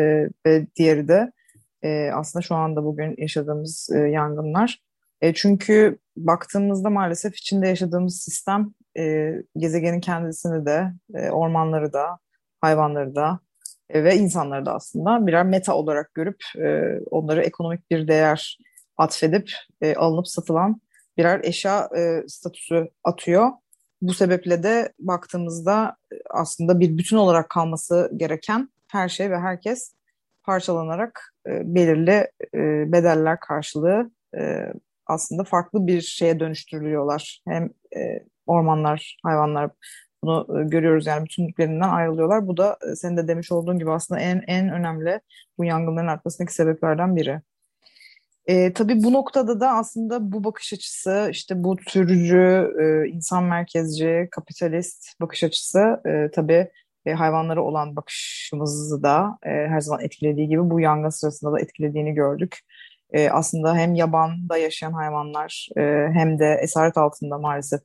ve 0.46 0.66
diğeri 0.76 1.08
de 1.08 1.32
e, 1.82 2.10
aslında 2.10 2.42
şu 2.42 2.54
anda 2.54 2.84
bugün 2.84 3.14
yaşadığımız 3.18 3.90
e, 3.94 3.98
yangınlar. 3.98 4.89
E, 5.20 5.34
çünkü 5.34 5.98
baktığımızda 6.16 6.90
maalesef 6.90 7.36
içinde 7.36 7.68
yaşadığımız 7.68 8.20
sistem 8.20 8.74
e, 8.98 9.32
gezegenin 9.56 10.00
kendisini 10.00 10.66
de, 10.66 10.92
e, 11.14 11.30
ormanları 11.30 11.92
da, 11.92 12.18
hayvanları 12.60 13.14
da 13.14 13.40
e, 13.88 14.04
ve 14.04 14.16
insanları 14.16 14.66
da 14.66 14.74
aslında 14.74 15.26
birer 15.26 15.46
meta 15.46 15.74
olarak 15.74 16.14
görüp 16.14 16.42
e, 16.58 16.98
onları 17.10 17.42
ekonomik 17.42 17.90
bir 17.90 18.08
değer 18.08 18.58
atfedip 18.96 19.50
e, 19.80 19.94
alınıp 19.94 20.28
satılan 20.28 20.80
birer 21.18 21.40
eşya 21.44 21.88
e, 21.96 22.28
statüsü 22.28 22.88
atıyor. 23.04 23.50
Bu 24.02 24.14
sebeple 24.14 24.62
de 24.62 24.92
baktığımızda 24.98 25.96
e, 26.12 26.16
aslında 26.30 26.80
bir 26.80 26.98
bütün 26.98 27.16
olarak 27.16 27.48
kalması 27.48 28.10
gereken 28.16 28.68
her 28.88 29.08
şey 29.08 29.30
ve 29.30 29.38
herkes 29.38 29.94
parçalanarak 30.42 31.34
e, 31.46 31.74
belirli 31.74 32.30
e, 32.54 32.92
bedeller 32.92 33.40
karşılığı 33.40 34.10
e, 34.36 34.72
aslında 35.10 35.44
farklı 35.44 35.86
bir 35.86 36.00
şeye 36.00 36.40
dönüştürülüyorlar. 36.40 37.42
Hem 37.48 37.70
e, 37.96 38.24
ormanlar, 38.46 39.16
hayvanlar 39.22 39.70
bunu 40.22 40.60
e, 40.60 40.68
görüyoruz 40.68 41.06
yani 41.06 41.24
bütünlüklerinden 41.24 41.88
ayrılıyorlar. 41.88 42.46
Bu 42.46 42.56
da 42.56 42.78
e, 42.92 42.96
senin 42.96 43.16
de 43.16 43.28
demiş 43.28 43.52
olduğun 43.52 43.78
gibi 43.78 43.92
aslında 43.92 44.20
en 44.20 44.42
en 44.46 44.70
önemli 44.70 45.20
bu 45.58 45.64
yangınların 45.64 46.06
artmasındaki 46.06 46.54
sebeplerden 46.54 47.16
biri. 47.16 47.40
E, 48.46 48.72
tabii 48.72 49.02
bu 49.02 49.12
noktada 49.12 49.60
da 49.60 49.70
aslında 49.70 50.32
bu 50.32 50.44
bakış 50.44 50.72
açısı 50.72 51.28
işte 51.30 51.64
bu 51.64 51.76
türcü, 51.76 52.72
e, 52.80 53.08
insan 53.08 53.44
merkezci, 53.44 54.28
kapitalist 54.30 55.20
bakış 55.20 55.44
açısı 55.44 56.00
e, 56.06 56.30
tabii 56.34 56.70
e, 57.06 57.12
hayvanlara 57.12 57.62
olan 57.62 57.96
bakışımızı 57.96 59.02
da 59.02 59.38
e, 59.42 59.48
her 59.48 59.80
zaman 59.80 60.04
etkilediği 60.04 60.48
gibi 60.48 60.70
bu 60.70 60.80
yangın 60.80 61.08
sırasında 61.08 61.52
da 61.52 61.60
etkilediğini 61.60 62.14
gördük. 62.14 62.58
E, 63.12 63.30
aslında 63.30 63.76
hem 63.76 63.94
yabanda 63.94 64.56
yaşayan 64.56 64.92
hayvanlar 64.92 65.68
e, 65.76 65.82
hem 66.12 66.38
de 66.38 66.58
esaret 66.62 66.98
altında 66.98 67.38
maalesef 67.38 67.80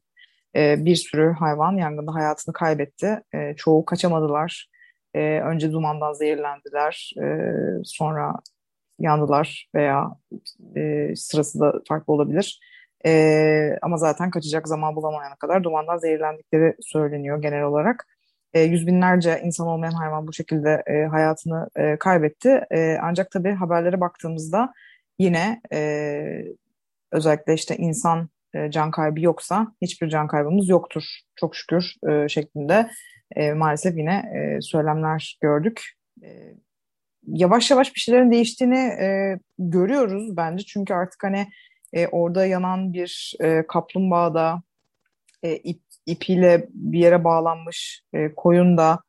e, 0.56 0.86
bir 0.86 0.96
sürü 0.96 1.34
hayvan 1.40 1.78
yangında 1.78 2.14
hayatını 2.14 2.54
kaybetti. 2.54 3.22
E, 3.34 3.56
çoğu 3.56 3.86
kaçamadılar. 3.86 4.70
E, 5.14 5.40
önce 5.40 5.72
dumandan 5.72 6.14
zehirlendiler, 6.14 7.14
e, 7.22 7.26
sonra 7.84 8.34
yandılar 9.00 9.70
veya 9.76 10.12
e, 10.76 11.16
sırası 11.16 11.60
da 11.60 11.74
farklı 11.88 12.14
olabilir. 12.14 12.60
E, 13.06 13.78
ama 13.82 13.98
zaten 13.98 14.30
kaçacak 14.32 14.68
zaman 14.68 14.96
bulamayana 14.96 15.36
kadar 15.36 15.64
dumandan 15.64 15.98
zehirlendikleri 15.98 16.76
söyleniyor 16.82 17.42
genel 17.42 17.64
olarak. 17.64 18.08
E, 18.54 18.62
yüz 18.62 18.88
binlerce 18.88 19.42
insan 19.44 19.68
olmayan 19.68 19.92
hayvan 19.92 20.28
bu 20.28 20.34
şekilde 20.34 20.84
e, 20.88 21.06
hayatını 21.06 21.70
e, 21.76 21.98
kaybetti. 21.98 22.62
E, 22.72 22.98
ancak 23.02 23.32
tabii 23.32 23.52
haberlere 23.52 24.02
baktığımızda 24.02 24.74
yine 25.20 25.62
e, 25.74 26.22
özellikle 27.12 27.54
işte 27.54 27.78
insan 27.78 28.30
e, 28.54 28.72
can 28.72 28.92
kaybı 28.92 29.22
yoksa 29.22 29.68
hiçbir 29.82 30.10
can 30.10 30.28
kaybımız 30.28 30.70
yoktur 30.70 31.04
çok 31.36 31.56
şükür 31.56 31.94
e, 32.10 32.30
şeklinde 32.30 32.90
e, 33.36 33.54
maalesef 33.54 33.98
yine 33.98 34.16
e, 34.16 34.62
söylemler 34.62 35.38
gördük. 35.42 35.84
E, 36.24 36.54
yavaş 37.28 37.72
yavaş 37.72 37.96
bir 37.96 38.00
şeylerin 38.00 38.32
değiştiğini 38.32 38.78
e, 38.78 39.40
görüyoruz 39.60 40.38
bence 40.38 40.66
çünkü 40.66 40.94
artık 40.94 41.24
hani 41.24 41.48
e, 41.94 42.08
orada 42.08 42.46
yanan 42.46 42.94
bir 42.94 43.34
e, 43.42 43.68
kaplumbağada 43.68 44.62
e, 45.44 45.56
ip, 45.56 45.82
ipiyle 46.06 46.68
bir 46.74 47.00
yere 47.00 47.24
bağlanmış 47.24 48.04
e, 48.14 48.36
koyun 48.36 48.78
da 48.78 49.00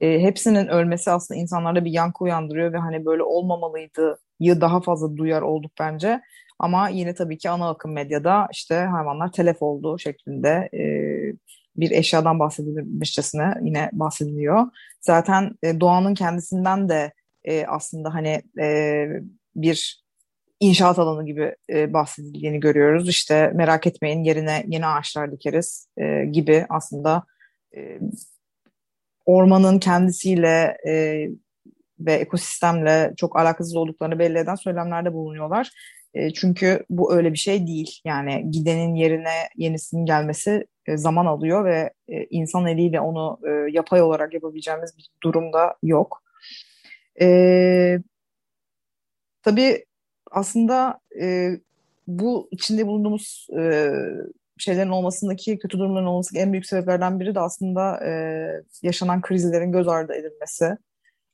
e, 0.00 0.20
hepsinin 0.20 0.68
ölmesi 0.68 1.10
aslında 1.10 1.40
insanlarda 1.40 1.84
bir 1.84 1.90
yankı 1.90 2.24
uyandırıyor 2.24 2.72
ve 2.72 2.78
hani 2.78 3.06
böyle 3.06 3.22
olmamalıydı 3.22 4.18
daha 4.60 4.80
fazla 4.80 5.16
duyar 5.16 5.42
olduk 5.42 5.72
bence. 5.80 6.20
Ama 6.58 6.88
yine 6.88 7.14
tabii 7.14 7.38
ki 7.38 7.50
ana 7.50 7.68
akım 7.68 7.92
medyada 7.92 8.48
işte 8.52 8.74
hayvanlar 8.74 9.32
telef 9.32 9.62
oldu 9.62 9.98
şeklinde 9.98 10.68
e, 10.74 10.82
bir 11.76 11.90
eşyadan 11.90 12.38
bahsedilmişçesine 12.38 13.54
yine 13.62 13.90
bahsediliyor. 13.92 14.66
Zaten 15.00 15.50
e, 15.62 15.80
doğanın 15.80 16.14
kendisinden 16.14 16.88
de 16.88 17.12
e, 17.44 17.66
aslında 17.66 18.14
hani 18.14 18.42
e, 18.60 19.06
bir 19.56 20.04
inşaat 20.60 20.98
alanı 20.98 21.26
gibi 21.26 21.54
e, 21.70 21.92
bahsedildiğini 21.92 22.60
görüyoruz. 22.60 23.08
İşte 23.08 23.52
merak 23.54 23.86
etmeyin 23.86 24.24
yerine 24.24 24.64
yeni 24.68 24.86
ağaçlar 24.86 25.32
dikeriz 25.32 25.88
e, 25.96 26.24
gibi 26.24 26.66
aslında 26.68 27.24
e, 27.76 28.00
ormanın 29.26 29.78
kendisiyle 29.78 30.76
e, 30.88 31.26
ve 32.00 32.12
ekosistemle 32.12 33.12
çok 33.16 33.36
alakasız 33.36 33.76
olduklarını 33.76 34.18
belli 34.18 34.38
eden 34.38 34.54
söylemlerde 34.54 35.12
bulunuyorlar. 35.12 35.70
E, 36.14 36.32
çünkü 36.32 36.84
bu 36.90 37.14
öyle 37.14 37.32
bir 37.32 37.38
şey 37.38 37.66
değil. 37.66 38.00
Yani 38.04 38.50
gidenin 38.50 38.94
yerine 38.94 39.48
yenisinin 39.56 40.06
gelmesi 40.06 40.66
e, 40.86 40.96
zaman 40.96 41.26
alıyor 41.26 41.64
ve 41.64 41.92
e, 42.08 42.24
insan 42.24 42.66
eliyle 42.66 43.00
onu 43.00 43.38
yapay 43.70 44.02
olarak 44.02 44.34
yapabileceğimiz 44.34 44.98
bir 44.98 45.10
durumda 45.22 45.76
yok. 45.82 46.22
E, 47.20 47.98
tabii 49.42 49.84
aslında 50.30 51.00
e, 51.20 51.50
bu 52.06 52.48
içinde 52.50 52.86
bulunduğumuz 52.86 53.48
e, 53.58 53.92
şeylerin 54.58 54.88
olmasındaki, 54.88 55.58
kötü 55.58 55.78
durumların 55.78 56.06
olmasındaki 56.06 56.42
en 56.42 56.52
büyük 56.52 56.66
sebeplerden 56.66 57.20
biri 57.20 57.34
de 57.34 57.40
aslında 57.40 58.06
e, 58.06 58.12
yaşanan 58.82 59.20
krizlerin 59.20 59.72
göz 59.72 59.88
ardı 59.88 60.14
edilmesi. 60.14 60.76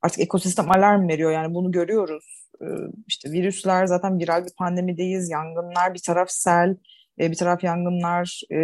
Artık 0.03 0.21
ekosistem 0.21 0.71
alarm 0.71 1.09
veriyor 1.09 1.33
yani 1.33 1.55
bunu 1.55 1.73
görüyoruz. 1.73 2.47
E, 2.63 2.67
işte 3.07 3.33
virüsler 3.33 3.87
zaten 3.87 4.19
viral 4.19 4.45
bir 4.45 4.53
pandemideyiz, 4.59 5.31
yangınlar 5.31 5.95
bir 5.95 6.03
taraf 6.07 6.31
sel, 6.31 6.77
e, 7.21 7.31
bir 7.31 7.37
taraf 7.37 7.65
yangınlar, 7.65 8.41
e, 8.53 8.59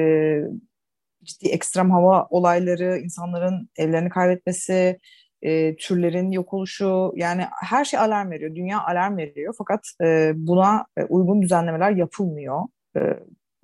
ciddi 1.24 1.48
ekstrem 1.48 1.90
hava 1.90 2.26
olayları, 2.30 2.98
insanların 2.98 3.68
evlerini 3.76 4.08
kaybetmesi, 4.08 4.98
e, 5.42 5.76
türlerin 5.76 6.30
yok 6.30 6.54
oluşu 6.54 7.12
yani 7.16 7.46
her 7.64 7.84
şey 7.84 8.00
alarm 8.00 8.30
veriyor. 8.30 8.54
Dünya 8.54 8.84
alarm 8.84 9.16
veriyor 9.16 9.54
fakat 9.58 9.80
e, 10.04 10.32
buna 10.36 10.86
uygun 11.08 11.42
düzenlemeler 11.42 11.90
yapılmıyor 11.90 12.60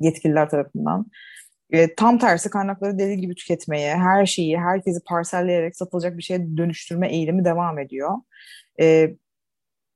yetkililer 0.01 0.49
tarafından. 0.49 1.07
E, 1.73 1.95
tam 1.95 2.19
tersi 2.19 2.51
kaynakları 2.51 2.99
deli 2.99 3.17
gibi 3.17 3.35
tüketmeye, 3.35 3.97
her 3.97 4.27
şeyi, 4.27 4.59
herkesi 4.59 5.01
parselleyerek 5.07 5.77
satılacak 5.77 6.19
bir 6.19 6.23
şeye 6.23 6.57
dönüştürme 6.57 7.09
eğilimi 7.09 7.45
devam 7.45 7.79
ediyor. 7.79 8.11
E, 8.81 9.11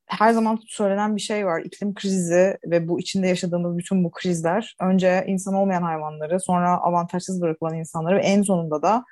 her 0.06 0.32
zaman 0.32 0.58
söylenen 0.66 1.16
bir 1.16 1.20
şey 1.20 1.46
var. 1.46 1.62
İklim 1.64 1.94
krizi 1.94 2.58
ve 2.66 2.88
bu 2.88 3.00
içinde 3.00 3.28
yaşadığımız 3.28 3.78
bütün 3.78 4.04
bu 4.04 4.10
krizler 4.10 4.76
önce 4.80 5.24
insan 5.26 5.54
olmayan 5.54 5.82
hayvanları, 5.82 6.40
sonra 6.40 6.78
avantajsız 6.78 7.42
bırakılan 7.42 7.78
insanları 7.78 8.16
ve 8.16 8.20
en 8.20 8.42
sonunda 8.42 8.82
da 8.82 9.04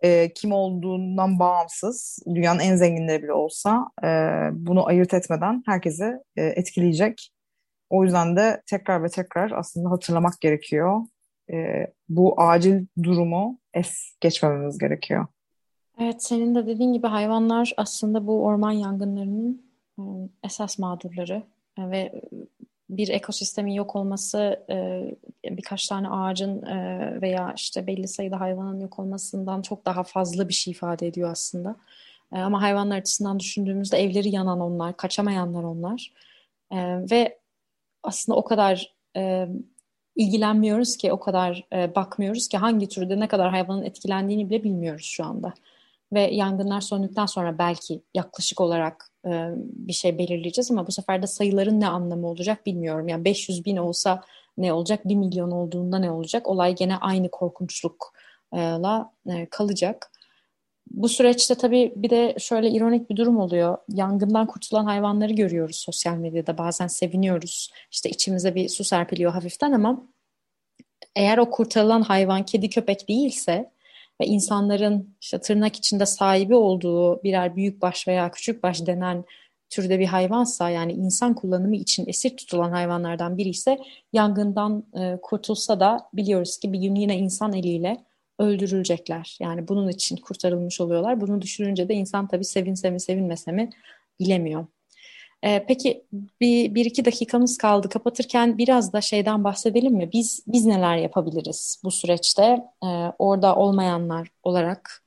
e, 0.00 0.32
kim 0.32 0.52
olduğundan 0.52 1.38
bağımsız, 1.38 2.18
dünyanın 2.34 2.60
en 2.60 2.76
zenginleri 2.76 3.22
bile 3.22 3.32
olsa 3.32 3.86
e, 4.04 4.08
bunu 4.52 4.86
ayırt 4.86 5.14
etmeden 5.14 5.62
herkesi 5.66 6.12
e, 6.36 6.44
etkileyecek. 6.44 7.32
O 7.90 8.04
yüzden 8.04 8.36
de 8.36 8.62
tekrar 8.66 9.02
ve 9.02 9.08
tekrar 9.08 9.50
aslında 9.50 9.90
hatırlamak 9.90 10.40
gerekiyor. 10.40 11.00
E, 11.52 11.86
bu 12.08 12.40
acil 12.40 12.86
durumu 13.02 13.58
es 13.74 14.16
geçmememiz 14.20 14.78
gerekiyor. 14.78 15.26
Evet, 16.00 16.22
senin 16.22 16.54
de 16.54 16.66
dediğin 16.66 16.92
gibi 16.92 17.06
hayvanlar 17.06 17.72
aslında 17.76 18.26
bu 18.26 18.44
orman 18.44 18.70
yangınlarının 18.70 19.62
e, 19.98 20.02
esas 20.44 20.78
mağdurları 20.78 21.42
e, 21.78 21.90
ve 21.90 22.22
bir 22.90 23.08
ekosistemin 23.08 23.72
yok 23.72 23.96
olması 23.96 24.64
e, 24.70 25.04
birkaç 25.44 25.88
tane 25.88 26.08
ağacın 26.08 26.62
veya 27.22 27.52
işte 27.56 27.86
belli 27.86 28.08
sayıda 28.08 28.40
hayvanın 28.40 28.80
yok 28.80 28.98
olmasından 28.98 29.62
çok 29.62 29.86
daha 29.86 30.02
fazla 30.02 30.48
bir 30.48 30.54
şey 30.54 30.70
ifade 30.70 31.06
ediyor 31.06 31.30
aslında. 31.30 31.76
Ama 32.30 32.62
hayvanlar 32.62 32.98
açısından 32.98 33.40
düşündüğümüzde 33.40 33.96
evleri 33.96 34.28
yanan 34.28 34.60
onlar, 34.60 34.96
kaçamayanlar 34.96 35.62
onlar. 35.62 36.12
Ve 37.10 37.38
aslında 38.02 38.38
o 38.38 38.44
kadar 38.44 38.94
ilgilenmiyoruz 40.20 40.96
ki, 40.96 41.12
o 41.12 41.20
kadar 41.20 41.64
e, 41.72 41.94
bakmıyoruz 41.94 42.48
ki 42.48 42.58
hangi 42.58 42.88
türde 42.88 43.20
ne 43.20 43.28
kadar 43.28 43.50
hayvanın 43.50 43.82
etkilendiğini 43.82 44.50
bile 44.50 44.64
bilmiyoruz 44.64 45.04
şu 45.04 45.24
anda. 45.24 45.54
Ve 46.12 46.20
yangınlar 46.20 46.80
söndükten 46.80 47.26
sonra 47.26 47.58
belki 47.58 48.02
yaklaşık 48.14 48.60
olarak 48.60 49.06
e, 49.26 49.50
bir 49.56 49.92
şey 49.92 50.18
belirleyeceğiz 50.18 50.70
ama 50.70 50.86
bu 50.86 50.92
sefer 50.92 51.22
de 51.22 51.26
sayıların 51.26 51.80
ne 51.80 51.88
anlamı 51.88 52.28
olacak 52.28 52.66
bilmiyorum. 52.66 53.08
Yani 53.08 53.24
500 53.24 53.64
bin 53.64 53.76
olsa 53.76 54.22
ne 54.58 54.72
olacak, 54.72 55.08
1 55.08 55.14
milyon 55.14 55.50
olduğunda 55.50 55.98
ne 55.98 56.10
olacak? 56.10 56.48
Olay 56.48 56.74
gene 56.74 56.96
aynı 56.96 57.30
korkunçlukla 57.30 59.12
e, 59.26 59.46
kalacak. 59.50 60.10
Bu 60.90 61.08
süreçte 61.08 61.54
tabii 61.54 61.92
bir 61.96 62.10
de 62.10 62.34
şöyle 62.38 62.70
ironik 62.70 63.10
bir 63.10 63.16
durum 63.16 63.38
oluyor. 63.38 63.78
Yangından 63.88 64.46
kurtulan 64.46 64.84
hayvanları 64.84 65.32
görüyoruz 65.32 65.76
sosyal 65.76 66.16
medyada. 66.16 66.58
Bazen 66.58 66.86
seviniyoruz. 66.86 67.70
İşte 67.90 68.10
içimize 68.10 68.54
bir 68.54 68.68
su 68.68 68.84
serpiliyor 68.84 69.32
hafiften 69.32 69.72
ama 69.72 70.06
eğer 71.16 71.38
o 71.38 71.50
kurtarılan 71.50 72.02
hayvan 72.02 72.44
kedi 72.44 72.70
köpek 72.70 73.08
değilse 73.08 73.70
ve 74.20 74.26
insanların 74.26 75.16
işte 75.20 75.40
tırnak 75.40 75.76
içinde 75.76 76.06
sahibi 76.06 76.54
olduğu 76.54 77.22
birer 77.22 77.56
büyük 77.56 77.82
baş 77.82 78.08
veya 78.08 78.30
küçük 78.30 78.62
baş 78.62 78.86
denen 78.86 79.24
türde 79.70 79.98
bir 79.98 80.06
hayvansa 80.06 80.70
yani 80.70 80.92
insan 80.92 81.34
kullanımı 81.34 81.76
için 81.76 82.08
esir 82.08 82.36
tutulan 82.36 82.70
hayvanlardan 82.70 83.38
biri 83.38 83.48
ise 83.48 83.78
yangından 84.12 84.84
e, 85.00 85.18
kurtulsa 85.22 85.80
da 85.80 86.08
biliyoruz 86.12 86.58
ki 86.58 86.72
bir 86.72 86.78
gün 86.78 86.94
yine 86.94 87.18
insan 87.18 87.52
eliyle 87.52 88.04
öldürülecekler. 88.40 89.36
Yani 89.40 89.68
bunun 89.68 89.88
için 89.88 90.16
kurtarılmış 90.16 90.80
oluyorlar. 90.80 91.20
Bunu 91.20 91.42
düşününce 91.42 91.88
de 91.88 91.94
insan 91.94 92.28
tabii 92.28 92.44
sevinse 92.44 92.90
mi 92.90 93.00
sevinmese 93.00 93.52
mi 93.52 93.70
bilemiyor. 94.20 94.66
Ee, 95.42 95.64
peki 95.68 96.04
bir, 96.40 96.74
bir 96.74 96.84
iki 96.84 97.04
dakikamız 97.04 97.58
kaldı. 97.58 97.88
Kapatırken 97.88 98.58
biraz 98.58 98.92
da 98.92 99.00
şeyden 99.00 99.44
bahsedelim 99.44 99.94
mi? 99.94 100.10
Biz 100.12 100.44
biz 100.46 100.66
neler 100.66 100.96
yapabiliriz 100.96 101.80
bu 101.84 101.90
süreçte? 101.90 102.42
Ee, 102.84 102.86
orada 103.18 103.56
olmayanlar 103.56 104.28
olarak 104.42 105.04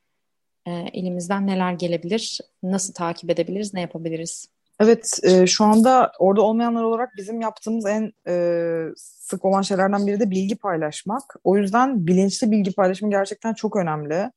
e, 0.66 0.72
elimizden 0.72 1.48
neler 1.48 1.74
gelebilir? 1.74 2.40
Nasıl 2.64 2.94
takip 2.94 3.30
edebiliriz? 3.30 3.74
Ne 3.74 3.82
yapabiliriz? 3.82 4.53
Evet, 4.84 5.20
e, 5.24 5.48
şu 5.48 5.64
anda 5.66 6.12
orada 6.20 6.42
olmayanlar 6.42 6.84
olarak 6.84 7.10
bizim 7.18 7.42
yaptığımız 7.42 7.86
en 7.86 8.12
e, 8.28 8.34
sık 8.96 9.46
olan 9.46 9.62
şeylerden 9.62 10.08
biri 10.08 10.20
de 10.20 10.30
bilgi 10.32 10.56
paylaşmak. 10.56 11.24
O 11.44 11.58
yüzden 11.58 12.08
bilinçli 12.08 12.52
bilgi 12.52 12.76
paylaşımı 12.76 13.12
gerçekten 13.12 13.54
çok 13.54 13.76
önemli. 13.76 14.32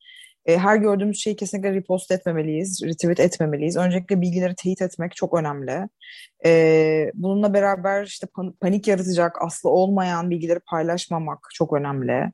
E, 0.46 0.59
her 0.59 0.76
gördüğümüz 0.76 1.22
şeyi 1.22 1.37
kesinlikle 1.37 1.74
repost 1.74 2.11
etmemeliyiz, 2.11 2.82
retweet 2.85 3.20
etmemeliyiz. 3.20 3.76
Öncelikle 3.76 4.20
bilgileri 4.20 4.54
teyit 4.54 4.82
etmek 4.82 5.16
çok 5.16 5.35
önemli. 5.35 5.88
E, 6.44 7.11
bununla 7.14 7.54
beraber 7.54 8.04
işte 8.04 8.26
panik 8.61 8.88
yaratacak, 8.88 9.42
aslı 9.42 9.70
olmayan 9.70 10.30
bilgileri 10.30 10.61
paylaşmamak 10.61 11.48
çok 11.54 11.72
önemli. 11.72 12.32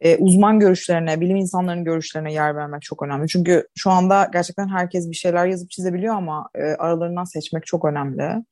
E, 0.00 0.16
uzman 0.16 0.60
görüşlerine, 0.60 1.20
bilim 1.20 1.36
insanlarının 1.36 1.84
görüşlerine 1.84 2.32
yer 2.32 2.56
vermek 2.56 2.82
çok 2.82 3.02
önemli. 3.02 3.28
Çünkü 3.28 3.68
şu 3.76 3.90
anda 3.90 4.30
gerçekten 4.32 4.68
herkes 4.68 5.10
bir 5.10 5.16
şeyler 5.16 5.46
yazıp 5.46 5.70
çizebiliyor 5.70 6.14
ama 6.14 6.48
e, 6.54 6.62
aralarından 6.62 7.24
seçmek 7.24 7.66
çok 7.66 7.84
önemli. 7.84 8.44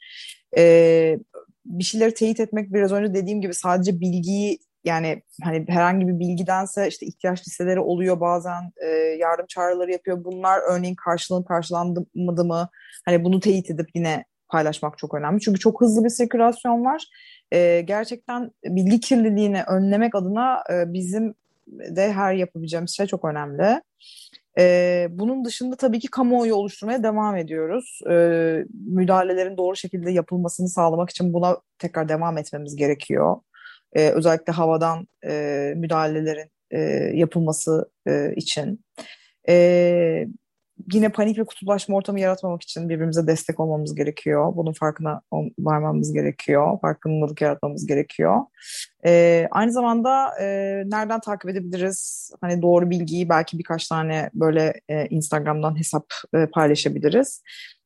E, 0.56 1.18
bir 1.66 1.84
şeyleri 1.84 2.14
teyit 2.14 2.40
etmek 2.40 2.72
biraz 2.72 2.92
önce 2.92 3.14
dediğim 3.14 3.40
gibi 3.40 3.54
sadece 3.54 4.00
bilgiyi 4.00 4.58
yani 4.84 5.22
hani 5.42 5.64
herhangi 5.68 6.08
bir 6.08 6.18
bilgidense 6.18 6.88
işte 6.88 7.06
ihtiyaç 7.06 7.48
listeleri 7.48 7.80
oluyor 7.80 8.20
bazen 8.20 8.72
e, 8.84 8.86
yardım 8.96 9.46
çağrıları 9.46 9.92
yapıyor. 9.92 10.24
Bunlar 10.24 10.60
örneğin 10.70 10.94
karşılığın 10.94 11.42
karşılandı 11.42 12.06
mı 12.14 12.68
hani 13.04 13.24
bunu 13.24 13.40
teyit 13.40 13.70
edip 13.70 13.88
yine 13.94 14.24
paylaşmak 14.48 14.98
çok 14.98 15.14
önemli. 15.14 15.40
Çünkü 15.40 15.60
çok 15.60 15.80
hızlı 15.80 16.04
bir 16.04 16.08
sirkülasyon 16.08 16.84
var. 16.84 17.04
E, 17.52 17.80
gerçekten 17.80 18.50
bilgi 18.64 19.00
kirliliğini 19.00 19.62
önlemek 19.62 20.14
adına 20.14 20.62
e, 20.72 20.92
bizim 20.92 21.34
de 21.68 22.12
her 22.12 22.34
yapabileceğimiz 22.34 22.96
şey 22.96 23.06
çok 23.06 23.24
önemli. 23.24 23.82
Ee, 24.58 25.08
bunun 25.10 25.44
dışında 25.44 25.76
tabii 25.76 26.00
ki 26.00 26.08
kamuoyu 26.08 26.54
oluşturmaya 26.54 27.02
devam 27.02 27.36
ediyoruz. 27.36 28.00
Ee, 28.10 28.64
müdahalelerin 28.86 29.56
doğru 29.56 29.76
şekilde 29.76 30.10
yapılmasını 30.10 30.68
sağlamak 30.68 31.10
için 31.10 31.32
buna 31.32 31.58
tekrar 31.78 32.08
devam 32.08 32.38
etmemiz 32.38 32.76
gerekiyor. 32.76 33.36
Ee, 33.92 34.10
özellikle 34.10 34.52
havadan 34.52 35.08
e, 35.24 35.72
müdahalelerin 35.76 36.50
e, 36.70 36.80
yapılması 37.14 37.90
e, 38.06 38.34
için. 38.36 38.84
Ee, 39.48 40.26
yine 40.92 41.08
panik 41.08 41.38
ve 41.38 41.44
kutuplaşma 41.44 41.96
ortamı 41.96 42.20
yaratmamak 42.20 42.62
için 42.62 42.88
birbirimize 42.88 43.26
destek 43.26 43.60
olmamız 43.60 43.94
gerekiyor. 43.94 44.56
Bunun 44.56 44.72
farkına 44.72 45.20
varmamız 45.58 46.12
gerekiyor. 46.12 46.78
Farkındalık 46.80 47.40
yaratmamız 47.40 47.86
gerekiyor. 47.86 48.40
Ee, 49.06 49.48
aynı 49.50 49.72
zamanda 49.72 50.28
e, 50.40 50.46
nereden 50.86 51.20
takip 51.20 51.50
edebiliriz? 51.50 52.30
Hani 52.40 52.62
doğru 52.62 52.90
bilgiyi 52.90 53.28
belki 53.28 53.58
birkaç 53.58 53.88
tane 53.88 54.30
böyle 54.34 54.80
e, 54.88 55.06
Instagram'dan 55.06 55.78
hesap 55.78 56.04
e, 56.34 56.46
paylaşabiliriz. 56.46 57.42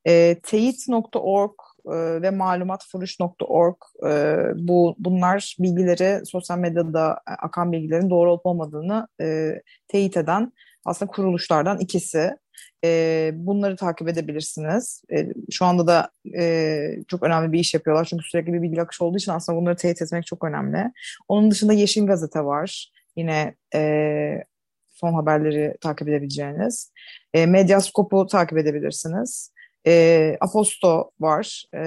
E, 0.08 0.36
teyit.org 0.42 1.52
e, 1.86 2.22
ve 2.22 2.30
malumatfuruş.org 2.30 3.76
e, 4.06 4.42
bu 4.54 4.94
bunlar 4.98 5.56
bilgileri 5.58 6.26
sosyal 6.26 6.58
medyada 6.58 7.20
akan 7.26 7.72
bilgilerin 7.72 8.10
doğru 8.10 8.32
olup 8.32 8.46
olmadığını 8.46 9.08
e, 9.20 9.54
teyit 9.88 10.16
eden 10.16 10.52
aslında 10.84 11.12
kuruluşlardan 11.12 11.78
ikisi. 11.78 12.36
E, 12.84 13.30
bunları 13.34 13.76
takip 13.76 14.08
edebilirsiniz. 14.08 15.02
E, 15.12 15.26
şu 15.50 15.64
anda 15.64 15.86
da 15.86 16.10
e, 16.38 16.96
çok 17.08 17.22
önemli 17.22 17.52
bir 17.52 17.58
iş 17.58 17.74
yapıyorlar. 17.74 18.04
Çünkü 18.04 18.24
sürekli 18.24 18.52
bir 18.52 18.62
bilgi 18.62 18.82
akışı 18.82 19.04
olduğu 19.04 19.16
için 19.16 19.32
aslında 19.32 19.60
bunları 19.60 19.76
teyit 19.76 20.02
etmek 20.02 20.26
çok 20.26 20.44
önemli. 20.44 20.92
Onun 21.28 21.50
dışında 21.50 21.72
Yeşil 21.72 22.06
Gazete 22.06 22.44
var. 22.44 22.92
Yine 23.16 23.54
e, 23.74 24.44
son 24.88 25.14
haberleri 25.14 25.76
takip 25.80 26.08
edebileceğiniz. 26.08 26.92
E, 27.34 27.46
Medyaskop'u 27.46 28.26
takip 28.26 28.58
edebilirsiniz. 28.58 29.52
E, 29.86 30.36
Aposto 30.40 31.10
var. 31.20 31.64
E, 31.74 31.80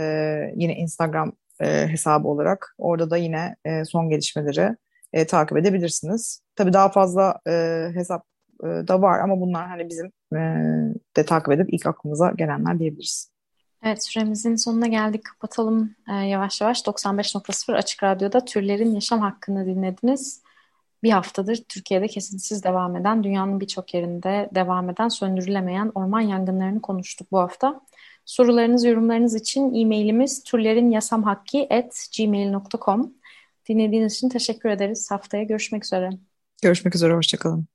yine 0.56 0.76
Instagram 0.76 1.34
e, 1.62 1.88
hesabı 1.88 2.28
olarak. 2.28 2.76
Orada 2.78 3.10
da 3.10 3.18
yine 3.18 3.56
e, 3.66 3.86
son 3.86 4.10
gelişmeleri 4.10 4.76
e, 5.14 5.28
takip 5.28 5.58
edebilirsiniz. 5.58 6.42
Tabii 6.56 6.74
daha 6.74 6.90
fazla 6.90 7.40
e, 7.48 7.88
hesap 7.94 8.26
e, 8.64 8.88
da 8.88 9.02
var 9.02 9.20
ama 9.20 9.40
bunlar 9.40 9.68
hani 9.68 9.90
bizim 9.90 10.06
e, 10.34 10.40
de 11.18 11.26
takip 11.26 11.52
edip 11.52 11.74
ilk 11.74 11.86
aklımıza 11.86 12.32
gelenler 12.32 12.80
diyebiliriz. 12.80 13.30
Evet 13.84 14.06
süremizin 14.06 14.56
sonuna 14.56 14.88
geldik. 14.88 15.26
Kapatalım 15.26 15.96
e, 16.10 16.14
yavaş 16.14 16.62
yavaş. 16.62 16.82
95.0 16.82 17.74
Açık 17.74 18.04
Radyo'da 18.04 18.46
türlerin 18.46 18.94
yaşam 18.94 19.20
hakkını 19.20 19.66
dinlediniz. 19.66 20.42
Bir 21.04 21.12
haftadır 21.12 21.64
Türkiye'de 21.70 22.08
kesintisiz 22.08 22.64
devam 22.64 22.96
eden, 22.96 23.24
dünyanın 23.24 23.60
birçok 23.60 23.94
yerinde 23.94 24.50
devam 24.56 24.90
eden, 24.90 25.08
söndürülemeyen 25.08 25.92
orman 25.96 26.22
yangınlarını 26.22 26.82
konuştuk 26.82 27.32
bu 27.32 27.40
hafta. 27.40 27.82
Sorularınız, 28.26 28.86
yorumlarınız 28.86 29.36
için 29.36 29.74
e-mailimiz 29.74 30.44
türlerinyasamhakki.gmail.com 30.44 33.14
Dinlediğiniz 33.70 34.16
için 34.16 34.30
teşekkür 34.30 34.70
ederiz. 34.70 35.12
Haftaya 35.12 35.44
görüşmek 35.44 35.86
üzere. 35.86 36.10
Görüşmek 36.62 36.96
üzere, 36.96 37.14
hoşçakalın. 37.14 37.75